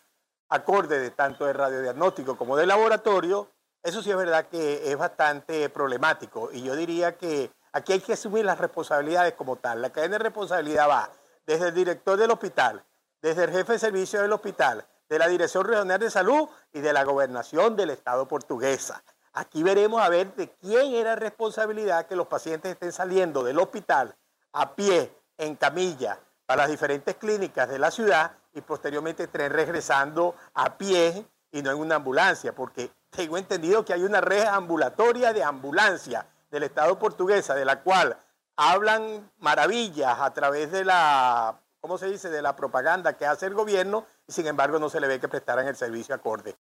acorde 0.49 0.97
de 0.99 1.11
tanto 1.11 1.45
de 1.45 1.53
radiodiagnóstico 1.53 2.35
como 2.35 2.57
de 2.57 2.65
laboratorio, 2.65 3.51
eso 3.83 4.01
sí 4.01 4.09
es 4.09 4.17
verdad 4.17 4.47
que 4.47 4.91
es 4.91 4.97
bastante 4.97 5.69
problemático. 5.69 6.49
Y 6.51 6.63
yo 6.63 6.75
diría 6.75 7.15
que 7.19 7.51
aquí 7.71 7.93
hay 7.93 7.99
que 7.99 8.13
asumir 8.13 8.43
las 8.43 8.57
responsabilidades 8.57 9.35
como 9.35 9.57
tal. 9.57 9.83
La 9.83 9.91
cadena 9.91 10.17
de 10.17 10.23
responsabilidad 10.23 10.89
va 10.89 11.11
desde 11.45 11.67
el 11.67 11.75
director 11.75 12.17
del 12.17 12.31
hospital, 12.31 12.83
desde 13.21 13.43
el 13.43 13.51
jefe 13.51 13.73
de 13.73 13.79
servicio 13.79 14.23
del 14.23 14.33
hospital, 14.33 14.87
de 15.07 15.19
la 15.19 15.27
Dirección 15.27 15.65
Regional 15.65 15.99
de 15.99 16.09
Salud 16.09 16.49
y 16.73 16.79
de 16.79 16.93
la 16.93 17.03
Gobernación 17.03 17.75
del 17.75 17.91
Estado 17.91 18.27
portuguesa. 18.27 19.03
Aquí 19.33 19.63
veremos 19.63 20.01
a 20.01 20.09
ver 20.09 20.33
de 20.35 20.49
quién 20.49 20.93
era 20.93 21.15
responsabilidad 21.15 22.07
que 22.07 22.15
los 22.15 22.27
pacientes 22.27 22.71
estén 22.71 22.91
saliendo 22.91 23.43
del 23.43 23.59
hospital 23.59 24.15
a 24.53 24.75
pie, 24.75 25.13
en 25.37 25.55
camilla, 25.55 26.19
para 26.45 26.63
las 26.63 26.71
diferentes 26.71 27.15
clínicas 27.15 27.69
de 27.69 27.79
la 27.79 27.91
ciudad 27.91 28.31
y 28.53 28.61
posteriormente 28.61 29.23
estén 29.23 29.51
regresando 29.51 30.35
a 30.53 30.77
pie 30.77 31.25
y 31.51 31.61
no 31.61 31.71
en 31.71 31.77
una 31.77 31.95
ambulancia, 31.95 32.53
porque 32.53 32.91
tengo 33.09 33.37
entendido 33.37 33.85
que 33.85 33.93
hay 33.93 34.03
una 34.03 34.21
red 34.21 34.45
ambulatoria 34.45 35.33
de 35.33 35.43
ambulancia 35.43 36.25
del 36.51 36.63
Estado 36.63 36.97
portuguesa, 36.97 37.55
de 37.55 37.65
la 37.65 37.81
cual 37.81 38.17
hablan 38.55 39.31
maravillas 39.37 40.19
a 40.19 40.33
través 40.33 40.71
de 40.71 40.83
la, 40.83 41.59
¿cómo 41.79 41.97
se 41.97 42.07
dice?, 42.07 42.29
de 42.29 42.41
la 42.41 42.55
propaganda 42.55 43.13
que 43.13 43.25
hace 43.25 43.45
el 43.45 43.53
gobierno 43.53 44.05
y 44.27 44.33
sin 44.33 44.47
embargo 44.47 44.79
no 44.79 44.89
se 44.89 44.99
le 44.99 45.07
ve 45.07 45.19
que 45.19 45.27
prestaran 45.27 45.67
el 45.67 45.75
servicio 45.75 46.13
acorde. 46.13 46.57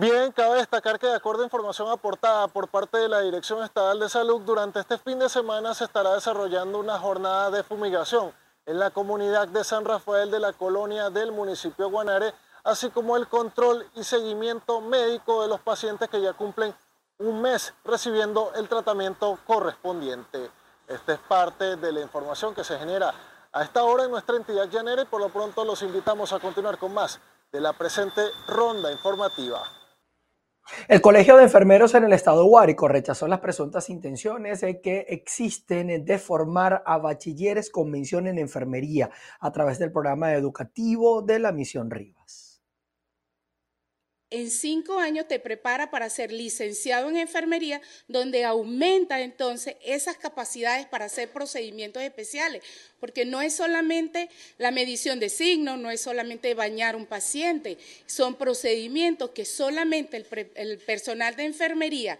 Bien, 0.00 0.32
cabe 0.32 0.56
destacar 0.56 0.98
que 0.98 1.06
de 1.06 1.14
acuerdo 1.14 1.42
a 1.42 1.44
información 1.44 1.86
aportada 1.90 2.48
por 2.48 2.68
parte 2.68 2.96
de 2.96 3.06
la 3.06 3.20
Dirección 3.20 3.62
Estatal 3.62 4.00
de 4.00 4.08
Salud, 4.08 4.40
durante 4.46 4.80
este 4.80 4.96
fin 4.96 5.18
de 5.18 5.28
semana 5.28 5.74
se 5.74 5.84
estará 5.84 6.14
desarrollando 6.14 6.78
una 6.78 6.98
jornada 6.98 7.50
de 7.50 7.62
fumigación 7.62 8.32
en 8.64 8.78
la 8.78 8.92
comunidad 8.92 9.48
de 9.48 9.62
San 9.62 9.84
Rafael 9.84 10.30
de 10.30 10.40
la 10.40 10.54
colonia 10.54 11.10
del 11.10 11.32
municipio 11.32 11.84
de 11.84 11.90
Guanare, 11.90 12.32
así 12.64 12.88
como 12.88 13.14
el 13.14 13.28
control 13.28 13.86
y 13.94 14.02
seguimiento 14.02 14.80
médico 14.80 15.42
de 15.42 15.48
los 15.48 15.60
pacientes 15.60 16.08
que 16.08 16.22
ya 16.22 16.32
cumplen 16.32 16.74
un 17.18 17.42
mes 17.42 17.74
recibiendo 17.84 18.52
el 18.54 18.70
tratamiento 18.70 19.38
correspondiente. 19.46 20.50
Esta 20.88 21.12
es 21.12 21.20
parte 21.28 21.76
de 21.76 21.92
la 21.92 22.00
información 22.00 22.54
que 22.54 22.64
se 22.64 22.78
genera 22.78 23.12
a 23.52 23.62
esta 23.62 23.84
hora 23.84 24.04
en 24.04 24.10
nuestra 24.12 24.36
entidad 24.36 24.66
llanera 24.70 25.02
y 25.02 25.04
por 25.04 25.20
lo 25.20 25.28
pronto 25.28 25.62
los 25.62 25.82
invitamos 25.82 26.32
a 26.32 26.38
continuar 26.38 26.78
con 26.78 26.94
más 26.94 27.20
de 27.52 27.60
la 27.60 27.74
presente 27.74 28.22
ronda 28.48 28.90
informativa. 28.90 29.79
El 30.88 31.00
Colegio 31.00 31.36
de 31.36 31.44
Enfermeros 31.44 31.94
en 31.94 32.04
el 32.04 32.12
Estado 32.12 32.42
de 32.42 32.48
Guárico 32.48 32.88
rechazó 32.88 33.28
las 33.28 33.40
presuntas 33.40 33.90
intenciones 33.90 34.60
que 34.82 35.06
existen 35.08 36.04
de 36.04 36.18
formar 36.18 36.82
a 36.84 36.98
bachilleres 36.98 37.70
con 37.70 37.90
mención 37.90 38.26
en 38.26 38.38
enfermería 38.38 39.10
a 39.40 39.52
través 39.52 39.78
del 39.78 39.92
programa 39.92 40.34
educativo 40.34 41.22
de 41.22 41.38
la 41.38 41.52
Misión 41.52 41.90
Rivas 41.90 42.49
en 44.30 44.50
cinco 44.50 44.98
años 44.98 45.26
te 45.26 45.40
prepara 45.40 45.90
para 45.90 46.08
ser 46.08 46.32
licenciado 46.32 47.08
en 47.08 47.16
enfermería, 47.16 47.80
donde 48.06 48.44
aumenta 48.44 49.20
entonces 49.20 49.76
esas 49.84 50.16
capacidades 50.16 50.86
para 50.86 51.06
hacer 51.06 51.30
procedimientos 51.30 52.02
especiales, 52.02 52.62
porque 53.00 53.24
no 53.24 53.42
es 53.42 53.54
solamente 53.54 54.30
la 54.58 54.70
medición 54.70 55.18
de 55.18 55.28
signos, 55.28 55.78
no 55.78 55.90
es 55.90 56.00
solamente 56.00 56.54
bañar 56.54 56.94
un 56.94 57.06
paciente, 57.06 57.76
son 58.06 58.36
procedimientos 58.36 59.30
que 59.30 59.44
solamente 59.44 60.24
el, 60.54 60.78
personal 60.78 61.34
de 61.34 61.44
enfermería 61.44 62.18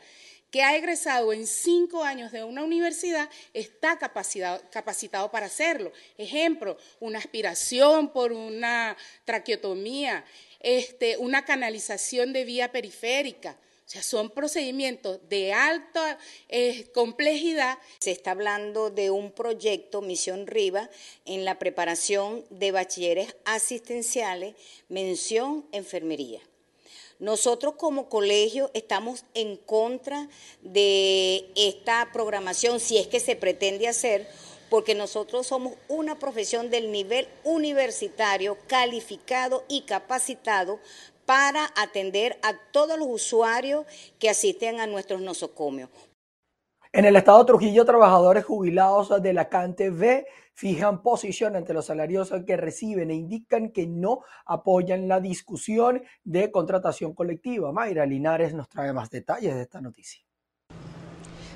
que 0.50 0.62
ha 0.62 0.76
egresado 0.76 1.33
en 1.33 1.47
cinco 1.47 2.02
años 2.02 2.33
de 2.33 2.43
una 2.43 2.64
universidad 2.64 3.31
está 3.55 3.99
capacitado, 3.99 4.61
capacitado, 4.73 5.31
para 5.31 5.47
hacerlo. 5.47 5.93
Ejemplo, 6.19 6.76
una 6.99 7.21
aspiración 7.21 8.12
por 8.12 8.33
una 8.33 8.97
traqueotomía, 9.25 10.25
este, 10.61 11.17
una 11.17 11.45
canalización 11.45 12.33
de 12.33 12.45
vía 12.45 12.73
periférica. 12.73 13.59
O 13.87 13.93
sea, 13.93 14.05
son 14.05 14.31
procedimientos 14.31 15.19
de 15.29 15.52
alta 15.52 16.17
eh, 16.49 16.87
complejidad. 16.95 17.76
Se 17.99 18.12
está 18.12 18.31
hablando 18.31 18.88
de 18.90 19.11
un 19.11 19.33
proyecto 19.33 20.00
Misión 20.00 20.47
Riva 20.47 20.88
en 21.25 21.45
la 21.45 21.59
preparación 21.59 22.45
de 22.50 22.71
bachilleres 22.71 23.35
asistenciales, 23.45 24.55
mención 24.88 25.67
enfermería. 25.73 26.40
Nosotros 27.19 27.75
como 27.75 28.09
colegio 28.09 28.71
estamos 28.75 29.25
en 29.35 29.57
contra 29.57 30.29
de 30.62 31.50
esta 31.55 32.11
programación, 32.12 32.81
si 32.81 32.97
es 32.97 33.09
que 33.09 33.21
se 33.21 33.37
pretende 33.37 33.88
hacer, 33.88 34.26
porque 34.71 34.95
nosotros 34.95 35.49
somos 35.49 35.75
una 35.89 36.19
profesión 36.19 36.71
del 36.71 36.91
nivel 36.91 37.29
universitario 37.45 38.57
calificado 38.69 39.65
y 39.69 39.83
capacitado 39.83 40.79
para 41.27 41.69
atender 41.77 42.39
a 42.43 42.55
todos 42.73 42.99
los 42.99 43.09
usuarios 43.09 43.85
que 44.19 44.31
asisten 44.31 44.81
a 44.81 44.87
nuestros 44.87 45.21
nosocomios. 45.21 45.91
En 46.93 47.05
el 47.05 47.15
estado 47.15 47.41
de 47.41 47.45
Trujillo, 47.45 47.85
trabajadores 47.85 48.45
jubilados 48.45 49.23
de 49.23 49.33
la 49.33 49.49
Cante 49.49 49.91
B 49.91 50.27
fijan 50.55 51.03
posición 51.03 51.55
ante 51.55 51.73
los 51.73 51.87
salarios 51.87 52.33
que 52.45 52.57
reciben 52.57 53.11
e 53.11 53.15
indican 53.15 53.71
que 53.71 53.87
no 53.87 54.23
apoyan 54.45 55.07
la 55.07 55.21
discusión 55.21 56.03
de 56.25 56.50
contratación 56.50 57.15
colectiva. 57.15 57.73
Mayra 57.73 58.07
Linares 58.07 58.55
nos 58.55 58.69
trae 58.69 58.93
más 58.93 59.09
detalles 59.09 59.55
de 59.55 59.62
esta 59.62 59.81
noticia. 59.81 60.25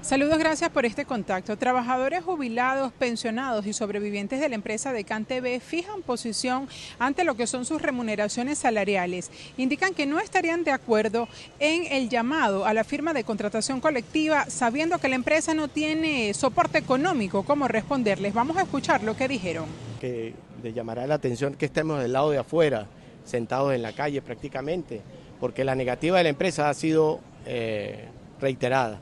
Saludos, 0.05 0.39
gracias 0.39 0.69
por 0.69 0.85
este 0.85 1.07
contacto. 1.07 1.57
Trabajadores 1.57 2.23
jubilados, 2.23 2.93
pensionados 2.93 3.65
y 3.65 3.73
sobrevivientes 3.73 4.39
de 4.39 4.51
la 4.51 4.55
empresa 4.55 4.93
de 4.93 5.03
CanTV 5.03 5.61
fijan 5.61 6.03
posición 6.03 6.69
ante 6.99 7.25
lo 7.25 7.37
que 7.37 7.47
son 7.47 7.65
sus 7.65 7.81
remuneraciones 7.81 8.59
salariales. 8.59 9.31
Indican 9.57 9.95
que 9.95 10.05
no 10.05 10.21
estarían 10.21 10.63
de 10.63 10.73
acuerdo 10.73 11.27
en 11.59 11.91
el 11.91 12.11
llamado 12.11 12.67
a 12.67 12.75
la 12.75 12.85
firma 12.85 13.15
de 13.15 13.25
contratación 13.25 13.81
colectiva, 13.81 14.45
sabiendo 14.51 14.99
que 14.99 15.09
la 15.09 15.15
empresa 15.15 15.55
no 15.55 15.69
tiene 15.69 16.35
soporte 16.35 16.77
económico. 16.77 17.43
¿Cómo 17.45 17.67
responderles? 17.67 18.35
Vamos 18.35 18.59
a 18.59 18.63
escuchar 18.65 19.03
lo 19.03 19.17
que 19.17 19.27
dijeron. 19.27 19.65
Que 20.03 20.35
le 20.63 20.75
llamará 20.75 21.07
la 21.07 21.15
atención 21.15 21.55
que 21.55 21.65
estemos 21.65 22.03
del 22.03 22.13
lado 22.13 22.31
de 22.31 22.37
afuera, 22.37 22.89
sentados 23.25 23.73
en 23.73 23.81
la 23.81 23.95
calle 23.95 24.21
prácticamente, 24.21 25.01
porque 25.41 25.65
la 25.65 25.75
negativa 25.75 26.19
de 26.19 26.25
la 26.25 26.29
empresa 26.29 26.69
ha 26.69 26.75
sido 26.75 27.21
eh, 27.47 28.05
reiterada 28.39 29.01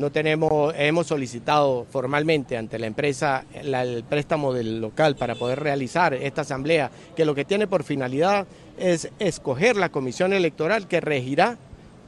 no 0.00 0.10
tenemos, 0.10 0.72
hemos 0.78 1.08
solicitado 1.08 1.84
formalmente 1.84 2.56
ante 2.56 2.78
la 2.78 2.86
empresa 2.86 3.44
el 3.52 4.02
préstamo 4.02 4.54
del 4.54 4.80
local 4.80 5.14
para 5.14 5.34
poder 5.34 5.60
realizar 5.60 6.14
esta 6.14 6.40
asamblea, 6.40 6.90
que 7.14 7.26
lo 7.26 7.34
que 7.34 7.44
tiene 7.44 7.66
por 7.66 7.84
finalidad 7.84 8.46
es 8.78 9.10
escoger 9.18 9.76
la 9.76 9.90
comisión 9.90 10.32
electoral 10.32 10.88
que 10.88 11.02
regirá 11.02 11.58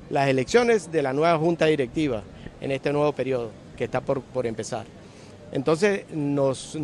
las 0.08 0.26
elecciones 0.28 0.90
de 0.90 1.02
la 1.02 1.12
nueva 1.12 1.36
junta 1.36 1.66
directiva 1.66 2.22
en 2.62 2.70
este 2.72 2.94
nuevo 2.94 3.12
periodo 3.12 3.50
que 3.76 3.84
está 3.84 4.00
por, 4.00 4.46
empezar. 4.46 4.86
Entonces 5.52 6.06
nos, 6.14 6.78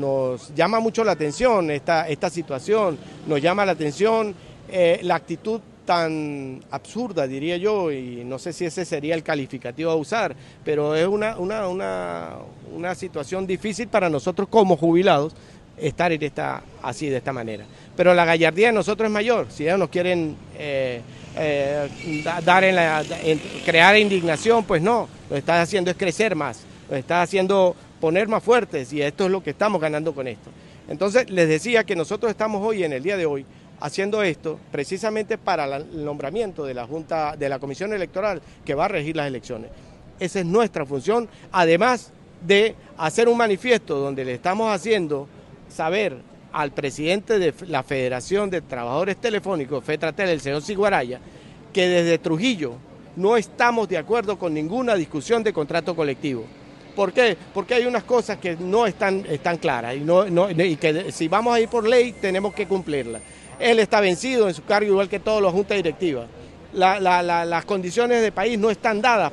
llama 0.54 0.78
mucho 0.78 1.04
la 1.04 1.12
atención 1.12 1.70
esta, 1.70 2.06
esta 2.06 2.28
situación, 2.28 2.98
nos 3.26 3.40
llama 3.40 3.64
la 3.64 3.72
atención 3.72 4.34
eh, 4.70 5.00
la 5.02 5.14
actitud 5.14 5.62
tan 5.88 6.60
absurda, 6.70 7.26
diría 7.26 7.56
yo, 7.56 7.90
y 7.90 8.22
no 8.22 8.38
sé 8.38 8.52
si 8.52 8.66
ese 8.66 8.84
sería 8.84 9.14
el 9.14 9.22
calificativo 9.22 9.90
a 9.90 9.96
usar, 9.96 10.36
pero 10.62 10.94
es 10.94 11.06
una, 11.06 11.38
una, 11.38 11.66
una, 12.76 12.94
situación 12.94 13.46
difícil 13.46 13.88
para 13.88 14.10
nosotros 14.10 14.48
como 14.50 14.76
jubilados 14.76 15.32
estar 15.78 16.12
en 16.12 16.22
esta, 16.22 16.62
así, 16.82 17.08
de 17.08 17.16
esta 17.16 17.32
manera. 17.32 17.64
Pero 17.96 18.12
la 18.12 18.26
gallardía 18.26 18.66
de 18.66 18.74
nosotros 18.74 19.06
es 19.06 19.12
mayor. 19.14 19.46
Si 19.48 19.64
ellos 19.64 19.78
nos 19.78 19.88
quieren 19.88 20.36
eh, 20.58 21.00
eh, 21.34 21.88
dar 22.44 22.64
en 22.64 22.76
la, 22.76 23.02
crear 23.64 23.96
indignación, 23.96 24.64
pues 24.64 24.82
no. 24.82 25.08
Lo 25.30 25.36
que 25.36 25.38
estás 25.38 25.62
haciendo 25.62 25.90
es 25.90 25.96
crecer 25.96 26.36
más. 26.36 26.64
Lo 26.90 26.96
que 26.96 27.00
estás 27.00 27.24
haciendo 27.24 27.74
poner 27.98 28.28
más 28.28 28.42
fuertes 28.42 28.92
y 28.92 29.00
esto 29.00 29.24
es 29.24 29.30
lo 29.30 29.42
que 29.42 29.50
estamos 29.50 29.80
ganando 29.80 30.12
con 30.12 30.28
esto. 30.28 30.50
Entonces 30.86 31.30
les 31.30 31.48
decía 31.48 31.84
que 31.84 31.96
nosotros 31.96 32.28
estamos 32.28 32.62
hoy, 32.62 32.84
en 32.84 32.92
el 32.92 33.02
día 33.02 33.16
de 33.16 33.24
hoy, 33.24 33.46
haciendo 33.80 34.22
esto 34.22 34.58
precisamente 34.70 35.38
para 35.38 35.76
el 35.76 36.04
nombramiento 36.04 36.64
de 36.64 36.74
la 36.74 36.86
Junta, 36.86 37.36
de 37.36 37.48
la 37.48 37.58
Comisión 37.58 37.92
Electoral 37.92 38.40
que 38.64 38.74
va 38.74 38.86
a 38.86 38.88
regir 38.88 39.16
las 39.16 39.26
elecciones. 39.26 39.70
Esa 40.18 40.40
es 40.40 40.46
nuestra 40.46 40.84
función, 40.84 41.28
además 41.52 42.12
de 42.46 42.74
hacer 42.96 43.28
un 43.28 43.36
manifiesto 43.36 43.98
donde 43.98 44.24
le 44.24 44.34
estamos 44.34 44.72
haciendo 44.72 45.28
saber 45.68 46.16
al 46.52 46.72
presidente 46.72 47.38
de 47.38 47.54
la 47.66 47.82
Federación 47.82 48.50
de 48.50 48.62
Trabajadores 48.62 49.16
Telefónicos, 49.18 49.84
FETRATEL, 49.84 50.30
el 50.30 50.40
señor 50.40 50.62
Siguaraya, 50.62 51.20
que 51.72 51.88
desde 51.88 52.18
Trujillo 52.18 52.74
no 53.16 53.36
estamos 53.36 53.88
de 53.88 53.98
acuerdo 53.98 54.38
con 54.38 54.54
ninguna 54.54 54.94
discusión 54.94 55.42
de 55.42 55.52
contrato 55.52 55.94
colectivo. 55.94 56.44
¿Por 56.96 57.12
qué? 57.12 57.36
Porque 57.54 57.74
hay 57.74 57.84
unas 57.84 58.02
cosas 58.04 58.38
que 58.38 58.56
no 58.56 58.86
están, 58.86 59.24
están 59.28 59.58
claras 59.58 59.94
y, 59.94 60.62
y 60.62 60.76
que 60.76 61.12
si 61.12 61.28
vamos 61.28 61.54
a 61.54 61.60
ir 61.60 61.68
por 61.68 61.86
ley 61.86 62.12
tenemos 62.12 62.54
que 62.54 62.66
cumplirlas. 62.66 63.22
Él 63.58 63.78
está 63.78 64.00
vencido 64.00 64.48
en 64.48 64.54
su 64.54 64.64
cargo 64.64 64.90
igual 64.90 65.08
que 65.08 65.20
todos 65.20 65.42
los 65.42 65.52
juntas 65.52 65.76
directivas. 65.76 66.26
las 66.72 67.64
condiciones 67.64 68.22
de 68.22 68.32
país 68.32 68.58
no 68.58 68.70
están 68.70 69.00
dadas. 69.00 69.32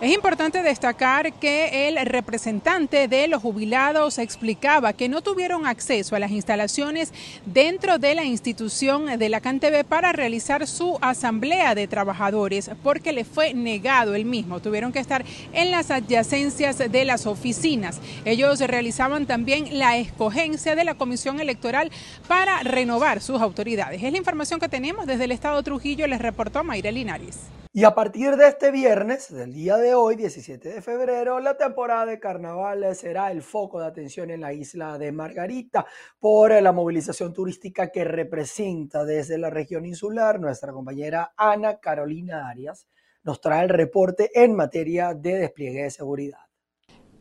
Es 0.00 0.14
importante 0.14 0.62
destacar 0.62 1.32
que 1.32 1.88
el 1.88 1.96
representante 2.06 3.08
de 3.08 3.26
los 3.26 3.42
jubilados 3.42 4.18
explicaba 4.18 4.92
que 4.92 5.08
no 5.08 5.22
tuvieron 5.22 5.66
acceso 5.66 6.14
a 6.14 6.20
las 6.20 6.30
instalaciones 6.30 7.12
dentro 7.46 7.98
de 7.98 8.14
la 8.14 8.22
institución 8.22 9.18
de 9.18 9.28
la 9.28 9.40
CanTV 9.40 9.82
para 9.84 10.12
realizar 10.12 10.68
su 10.68 10.98
asamblea 11.00 11.74
de 11.74 11.88
trabajadores 11.88 12.70
porque 12.84 13.12
le 13.12 13.24
fue 13.24 13.54
negado 13.54 14.14
el 14.14 14.24
mismo. 14.24 14.60
Tuvieron 14.60 14.92
que 14.92 15.00
estar 15.00 15.24
en 15.52 15.72
las 15.72 15.90
adyacencias 15.90 16.78
de 16.78 17.04
las 17.04 17.26
oficinas. 17.26 18.00
Ellos 18.24 18.60
realizaban 18.60 19.26
también 19.26 19.80
la 19.80 19.96
escogencia 19.96 20.76
de 20.76 20.84
la 20.84 20.94
comisión 20.94 21.40
electoral 21.40 21.90
para 22.28 22.62
renovar 22.62 23.20
sus 23.20 23.40
autoridades. 23.40 24.00
Es 24.00 24.12
la 24.12 24.18
información 24.18 24.60
que 24.60 24.68
tenemos 24.68 25.06
desde 25.06 25.24
el 25.24 25.32
Estado 25.32 25.60
Trujillo, 25.64 26.06
les 26.06 26.22
reportó 26.22 26.62
Mayra 26.62 26.92
Linares. 26.92 27.48
Y 27.70 27.84
a 27.84 27.94
partir 27.94 28.36
de 28.36 28.48
este 28.48 28.70
viernes, 28.70 29.30
del 29.30 29.52
día 29.52 29.76
de 29.76 29.94
hoy, 29.94 30.16
17 30.16 30.70
de 30.70 30.80
febrero, 30.80 31.38
la 31.38 31.58
temporada 31.58 32.06
de 32.06 32.18
carnaval 32.18 32.96
será 32.96 33.30
el 33.30 33.42
foco 33.42 33.78
de 33.78 33.86
atención 33.86 34.30
en 34.30 34.40
la 34.40 34.54
isla 34.54 34.96
de 34.96 35.12
Margarita 35.12 35.84
por 36.18 36.50
la 36.62 36.72
movilización 36.72 37.34
turística 37.34 37.90
que 37.90 38.04
representa 38.04 39.04
desde 39.04 39.36
la 39.36 39.50
región 39.50 39.84
insular. 39.84 40.40
Nuestra 40.40 40.72
compañera 40.72 41.34
Ana 41.36 41.78
Carolina 41.78 42.48
Arias 42.48 42.88
nos 43.22 43.38
trae 43.40 43.64
el 43.64 43.68
reporte 43.68 44.30
en 44.32 44.56
materia 44.56 45.12
de 45.12 45.34
despliegue 45.34 45.82
de 45.82 45.90
seguridad. 45.90 46.47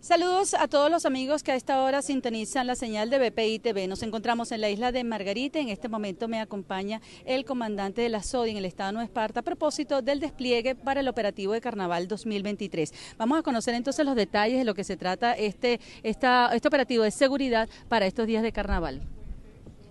Saludos 0.08 0.54
a 0.54 0.70
todos 0.70 0.90
los 0.90 1.06
amigos 1.06 1.44
que 1.44 1.52
a 1.52 1.58
esta 1.58 1.82
hora 1.82 2.02
sintonizan 2.02 2.66
la 2.66 2.76
señal 2.76 3.10
de 3.10 3.30
BPI 3.30 3.60
TV. 3.60 3.88
Nos 3.88 4.04
encontramos 4.04 4.54
en 4.54 4.62
la 4.62 4.70
isla 4.70 4.94
de 4.94 5.04
Margarita. 5.04 5.60
En 5.60 5.68
este 5.68 5.90
momento 5.90 6.30
me 6.30 6.40
acompaña 6.40 7.02
el 7.26 7.44
comandante 7.44 8.04
de 8.04 8.08
la 8.08 8.24
SODI 8.24 8.52
en 8.52 8.58
el 8.58 8.64
estado 8.64 8.88
de 8.88 8.94
Nueva 8.94 9.04
Esparta 9.04 9.42
a 9.42 9.44
propósito 9.44 10.02
del 10.02 10.22
despliegue 10.22 10.76
para 10.76 11.02
el 11.02 11.10
operativo 11.10 11.52
de 11.52 11.60
Carnaval 11.60 12.08
2023. 12.08 12.94
Vamos 13.18 13.38
a 13.38 13.42
conocer 13.44 13.76
entonces 13.76 14.06
los 14.06 14.16
detalles 14.16 14.58
de 14.58 14.64
lo 14.64 14.76
que 14.76 14.86
se 14.86 14.96
trata 14.96 15.34
este, 15.34 15.82
este 16.04 16.26
operativo 16.66 17.04
de 17.04 17.12
seguridad 17.12 17.68
para 17.90 18.06
estos 18.06 18.28
días 18.28 18.44
de 18.44 18.54
Carnaval. 18.54 19.02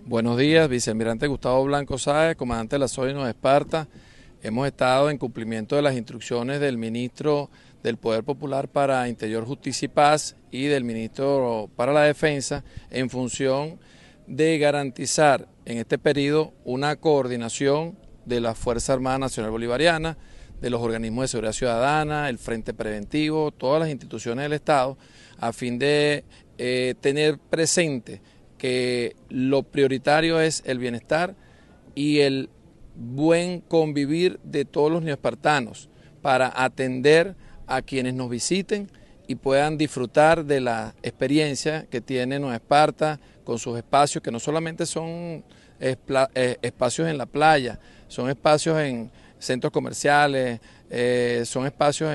Buenos 0.07 0.39
días, 0.39 0.67
vicealmirante 0.67 1.27
Gustavo 1.27 1.63
Blanco 1.65 1.99
Sáez, 1.99 2.39
comandante 2.39 2.77
de 2.77 2.79
la 2.81 2.89
SODI 2.89 3.13
Nueva 3.13 3.29
Esparta. 3.29 3.87
Hemos 4.43 4.67
estado 4.67 5.11
en 5.11 5.19
cumplimiento 5.19 5.77
de 5.77 5.83
las 5.83 5.95
instrucciones 5.95 6.59
del 6.59 6.79
ministro 6.79 7.51
del 7.87 7.99
Poder 7.99 8.25
Popular 8.25 8.67
para 8.67 9.09
Interior, 9.09 9.45
Justicia 9.45 9.87
y 9.87 9.89
Paz 9.89 10.35
y 10.51 10.65
del 10.65 10.83
Ministro 10.83 11.71
para 11.77 11.93
la 11.93 12.03
Defensa 12.03 12.65
en 12.91 13.09
función 13.09 13.79
de 14.27 14.59
garantizar 14.59 15.47
en 15.65 15.79
este 15.79 15.97
periodo 15.97 16.53
una 16.65 16.97
coordinación 16.97 17.97
de 18.25 18.41
la 18.41 18.57
Fuerza 18.57 18.93
Armada 18.93 19.19
Nacional 19.19 19.53
Bolivariana, 19.53 20.19
de 20.61 20.69
los 20.69 20.81
organismos 20.81 21.23
de 21.23 21.29
seguridad 21.29 21.53
ciudadana, 21.53 22.29
el 22.29 22.39
Frente 22.39 22.75
Preventivo, 22.75 23.53
todas 23.53 23.79
las 23.79 23.89
instituciones 23.89 24.43
del 24.43 24.55
Estado, 24.55 24.99
a 25.39 25.53
fin 25.53 25.79
de 25.79 26.25
eh, 26.59 26.97
tener 27.01 27.39
presente 27.39 28.21
que 28.59 29.15
lo 29.29 29.63
prioritario 29.63 30.41
es 30.41 30.65
el 30.67 30.81
bienestar 30.81 31.37
y 31.95 32.19
el 32.19 32.51
buen 32.97 33.61
convivir 33.61 34.41
de 34.43 34.65
todos 34.65 34.91
los 34.91 35.03
neoespartanos 35.03 35.89
para 36.21 36.53
atender 36.53 37.37
a 37.67 37.83
quienes 37.83 38.15
nos 38.15 38.31
visiten 38.31 38.91
y 39.27 39.35
puedan 39.35 39.77
disfrutar 39.77 40.45
de 40.45 40.61
la 40.61 40.95
experiencia 41.03 41.87
que 41.91 42.01
tiene 42.01 42.39
Nueva 42.39 42.57
Esparta 42.57 43.21
con 43.45 43.59
sus 43.59 43.77
espacios, 43.77 44.23
que 44.23 44.31
no 44.31 44.39
solamente 44.41 44.87
son 44.87 45.45
eh, 45.81 46.57
espacios 46.63 47.09
en 47.09 47.19
la 47.19 47.27
playa, 47.27 47.79
son 48.09 48.31
espacios 48.31 48.79
en 48.81 49.11
centros 49.39 49.73
comerciales, 49.73 50.61
eh, 50.91 51.43
son 51.45 51.67
espacios 51.67 52.13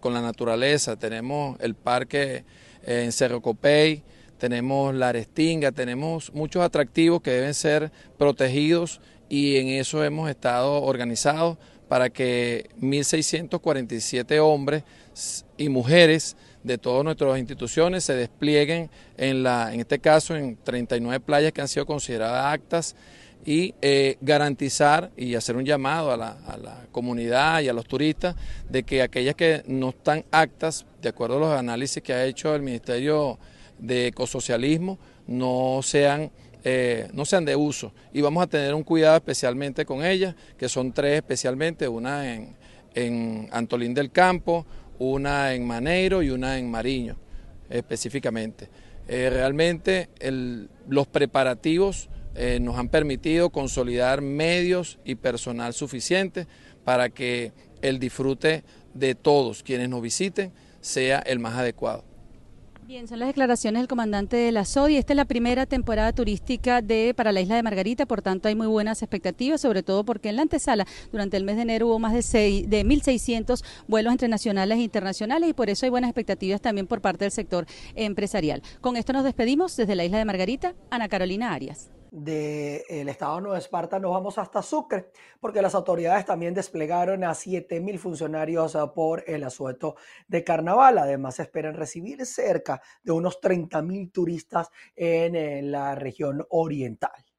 con 0.00 0.14
la 0.14 0.22
naturaleza. 0.22 0.96
Tenemos 0.96 1.58
el 1.60 1.74
parque 1.74 2.44
eh, 2.84 3.04
en 3.04 3.12
Cerro 3.12 3.40
Copey, 3.40 4.02
tenemos 4.38 4.94
la 4.94 5.10
Arestinga, 5.10 5.70
tenemos 5.70 6.32
muchos 6.32 6.62
atractivos 6.62 7.20
que 7.20 7.30
deben 7.30 7.54
ser 7.54 7.92
protegidos 8.18 9.00
y 9.28 9.56
en 9.56 9.68
eso 9.68 10.02
hemos 10.02 10.30
estado 10.30 10.82
organizados 10.82 11.58
para 11.90 12.08
que 12.08 12.70
1.647 12.80 14.38
hombres 14.38 14.84
y 15.56 15.68
mujeres 15.68 16.36
de 16.62 16.78
todas 16.78 17.02
nuestras 17.02 17.36
instituciones 17.36 18.04
se 18.04 18.14
desplieguen 18.14 18.88
en, 19.16 19.42
la, 19.42 19.74
en 19.74 19.80
este 19.80 19.98
caso 19.98 20.36
en 20.36 20.56
39 20.62 21.18
playas 21.18 21.50
que 21.50 21.60
han 21.60 21.66
sido 21.66 21.86
consideradas 21.86 22.54
actas 22.54 22.94
y 23.44 23.74
eh, 23.82 24.18
garantizar 24.20 25.10
y 25.16 25.34
hacer 25.34 25.56
un 25.56 25.64
llamado 25.64 26.12
a 26.12 26.16
la, 26.16 26.38
a 26.46 26.56
la, 26.58 26.86
comunidad 26.92 27.60
y 27.60 27.68
a 27.68 27.72
los 27.72 27.86
turistas 27.86 28.36
de 28.68 28.84
que 28.84 29.02
aquellas 29.02 29.34
que 29.34 29.64
no 29.66 29.88
están 29.88 30.24
actas, 30.30 30.86
de 31.02 31.08
acuerdo 31.08 31.38
a 31.38 31.40
los 31.40 31.58
análisis 31.58 32.04
que 32.04 32.12
ha 32.12 32.24
hecho 32.24 32.54
el 32.54 32.62
Ministerio 32.62 33.36
de 33.80 34.06
Ecosocialismo, 34.06 34.96
no 35.26 35.80
sean 35.82 36.30
eh, 36.64 37.08
no 37.12 37.24
sean 37.24 37.44
de 37.44 37.56
uso 37.56 37.92
y 38.12 38.20
vamos 38.20 38.42
a 38.42 38.46
tener 38.46 38.74
un 38.74 38.82
cuidado 38.82 39.16
especialmente 39.16 39.84
con 39.84 40.04
ellas, 40.04 40.34
que 40.58 40.68
son 40.68 40.92
tres 40.92 41.16
especialmente, 41.16 41.88
una 41.88 42.34
en, 42.34 42.56
en 42.94 43.48
Antolín 43.52 43.94
del 43.94 44.10
Campo, 44.10 44.66
una 44.98 45.54
en 45.54 45.66
Maneiro 45.66 46.22
y 46.22 46.30
una 46.30 46.58
en 46.58 46.70
Mariño 46.70 47.16
específicamente. 47.68 48.68
Eh, 49.08 49.30
realmente 49.30 50.08
los 50.88 51.06
preparativos 51.06 52.08
eh, 52.34 52.58
nos 52.60 52.76
han 52.78 52.88
permitido 52.88 53.50
consolidar 53.50 54.20
medios 54.20 54.98
y 55.04 55.16
personal 55.16 55.72
suficiente 55.72 56.46
para 56.84 57.08
que 57.08 57.52
el 57.82 57.98
disfrute 57.98 58.62
de 58.94 59.14
todos 59.14 59.62
quienes 59.62 59.88
nos 59.88 60.02
visiten 60.02 60.52
sea 60.80 61.18
el 61.20 61.38
más 61.38 61.56
adecuado. 61.56 62.04
Bien, 62.90 63.06
son 63.06 63.20
las 63.20 63.28
declaraciones 63.28 63.82
del 63.82 63.86
comandante 63.86 64.36
de 64.36 64.50
la 64.50 64.64
SODI. 64.64 64.96
Esta 64.96 65.12
es 65.12 65.16
la 65.16 65.24
primera 65.24 65.64
temporada 65.64 66.12
turística 66.12 66.82
de 66.82 67.14
para 67.16 67.30
la 67.30 67.40
isla 67.40 67.54
de 67.54 67.62
Margarita, 67.62 68.04
por 68.04 68.20
tanto 68.20 68.48
hay 68.48 68.56
muy 68.56 68.66
buenas 68.66 69.00
expectativas, 69.00 69.60
sobre 69.60 69.84
todo 69.84 70.02
porque 70.02 70.28
en 70.28 70.34
la 70.34 70.42
antesala 70.42 70.88
durante 71.12 71.36
el 71.36 71.44
mes 71.44 71.54
de 71.54 71.62
enero 71.62 71.86
hubo 71.86 72.00
más 72.00 72.14
de, 72.14 72.64
de 72.66 72.84
1.600 72.84 73.62
vuelos 73.86 74.10
entre 74.10 74.26
nacionales 74.26 74.78
e 74.78 74.82
internacionales 74.82 75.50
y 75.50 75.52
por 75.52 75.70
eso 75.70 75.86
hay 75.86 75.90
buenas 75.90 76.08
expectativas 76.08 76.60
también 76.60 76.88
por 76.88 77.00
parte 77.00 77.26
del 77.26 77.30
sector 77.30 77.64
empresarial. 77.94 78.60
Con 78.80 78.96
esto 78.96 79.12
nos 79.12 79.22
despedimos 79.22 79.76
desde 79.76 79.94
la 79.94 80.04
isla 80.04 80.18
de 80.18 80.24
Margarita, 80.24 80.74
Ana 80.90 81.08
Carolina 81.08 81.52
Arias 81.52 81.90
del 82.10 83.08
estado 83.08 83.36
de 83.36 83.42
Nueva 83.42 83.58
Esparta 83.58 83.98
nos 83.98 84.10
vamos 84.10 84.38
hasta 84.38 84.62
Sucre, 84.62 85.10
porque 85.40 85.62
las 85.62 85.74
autoridades 85.74 86.24
también 86.24 86.54
desplegaron 86.54 87.24
a 87.24 87.30
7.000 87.30 87.98
funcionarios 87.98 88.76
ah, 88.76 88.92
por 88.92 89.24
el 89.26 89.44
asueto 89.44 89.96
de 90.28 90.44
carnaval. 90.44 90.98
Además, 90.98 91.40
esperan 91.40 91.74
recibir 91.74 92.24
cerca 92.26 92.82
de 93.02 93.12
unos 93.12 93.40
30.000 93.40 94.12
turistas 94.12 94.70
en 94.96 95.70
la 95.70 95.94
región 95.94 96.44
oriental. 96.50 97.29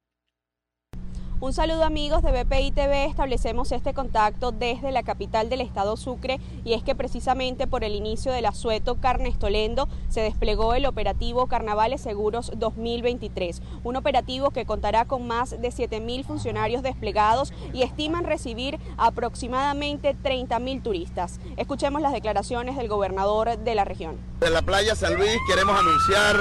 Un 1.42 1.52
saludo 1.52 1.82
amigos 1.82 2.22
de 2.22 2.30
BPI 2.30 2.70
TV, 2.70 3.04
establecemos 3.06 3.72
este 3.72 3.94
contacto 3.94 4.52
desde 4.52 4.92
la 4.92 5.02
capital 5.02 5.50
del 5.50 5.60
estado 5.60 5.96
Sucre 5.96 6.38
y 6.64 6.74
es 6.74 6.84
que 6.84 6.94
precisamente 6.94 7.66
por 7.66 7.82
el 7.82 7.96
inicio 7.96 8.30
del 8.30 8.46
asueto 8.46 9.00
Carnestolendo 9.00 9.88
se 10.08 10.20
desplegó 10.20 10.74
el 10.74 10.86
operativo 10.86 11.48
Carnavales 11.48 12.00
Seguros 12.00 12.52
2023, 12.54 13.60
un 13.82 13.96
operativo 13.96 14.52
que 14.52 14.66
contará 14.66 15.04
con 15.04 15.26
más 15.26 15.50
de 15.50 15.70
7.000 15.70 16.24
funcionarios 16.24 16.84
desplegados 16.84 17.52
y 17.72 17.82
estiman 17.82 18.22
recibir 18.22 18.78
aproximadamente 18.96 20.14
30.000 20.14 20.80
turistas. 20.80 21.40
Escuchemos 21.56 22.00
las 22.02 22.12
declaraciones 22.12 22.76
del 22.76 22.86
gobernador 22.86 23.58
de 23.58 23.74
la 23.74 23.84
región. 23.84 24.16
De 24.38 24.48
la 24.48 24.62
playa 24.62 24.94
San 24.94 25.16
Luis 25.16 25.38
queremos 25.48 25.76
anunciar 25.76 26.36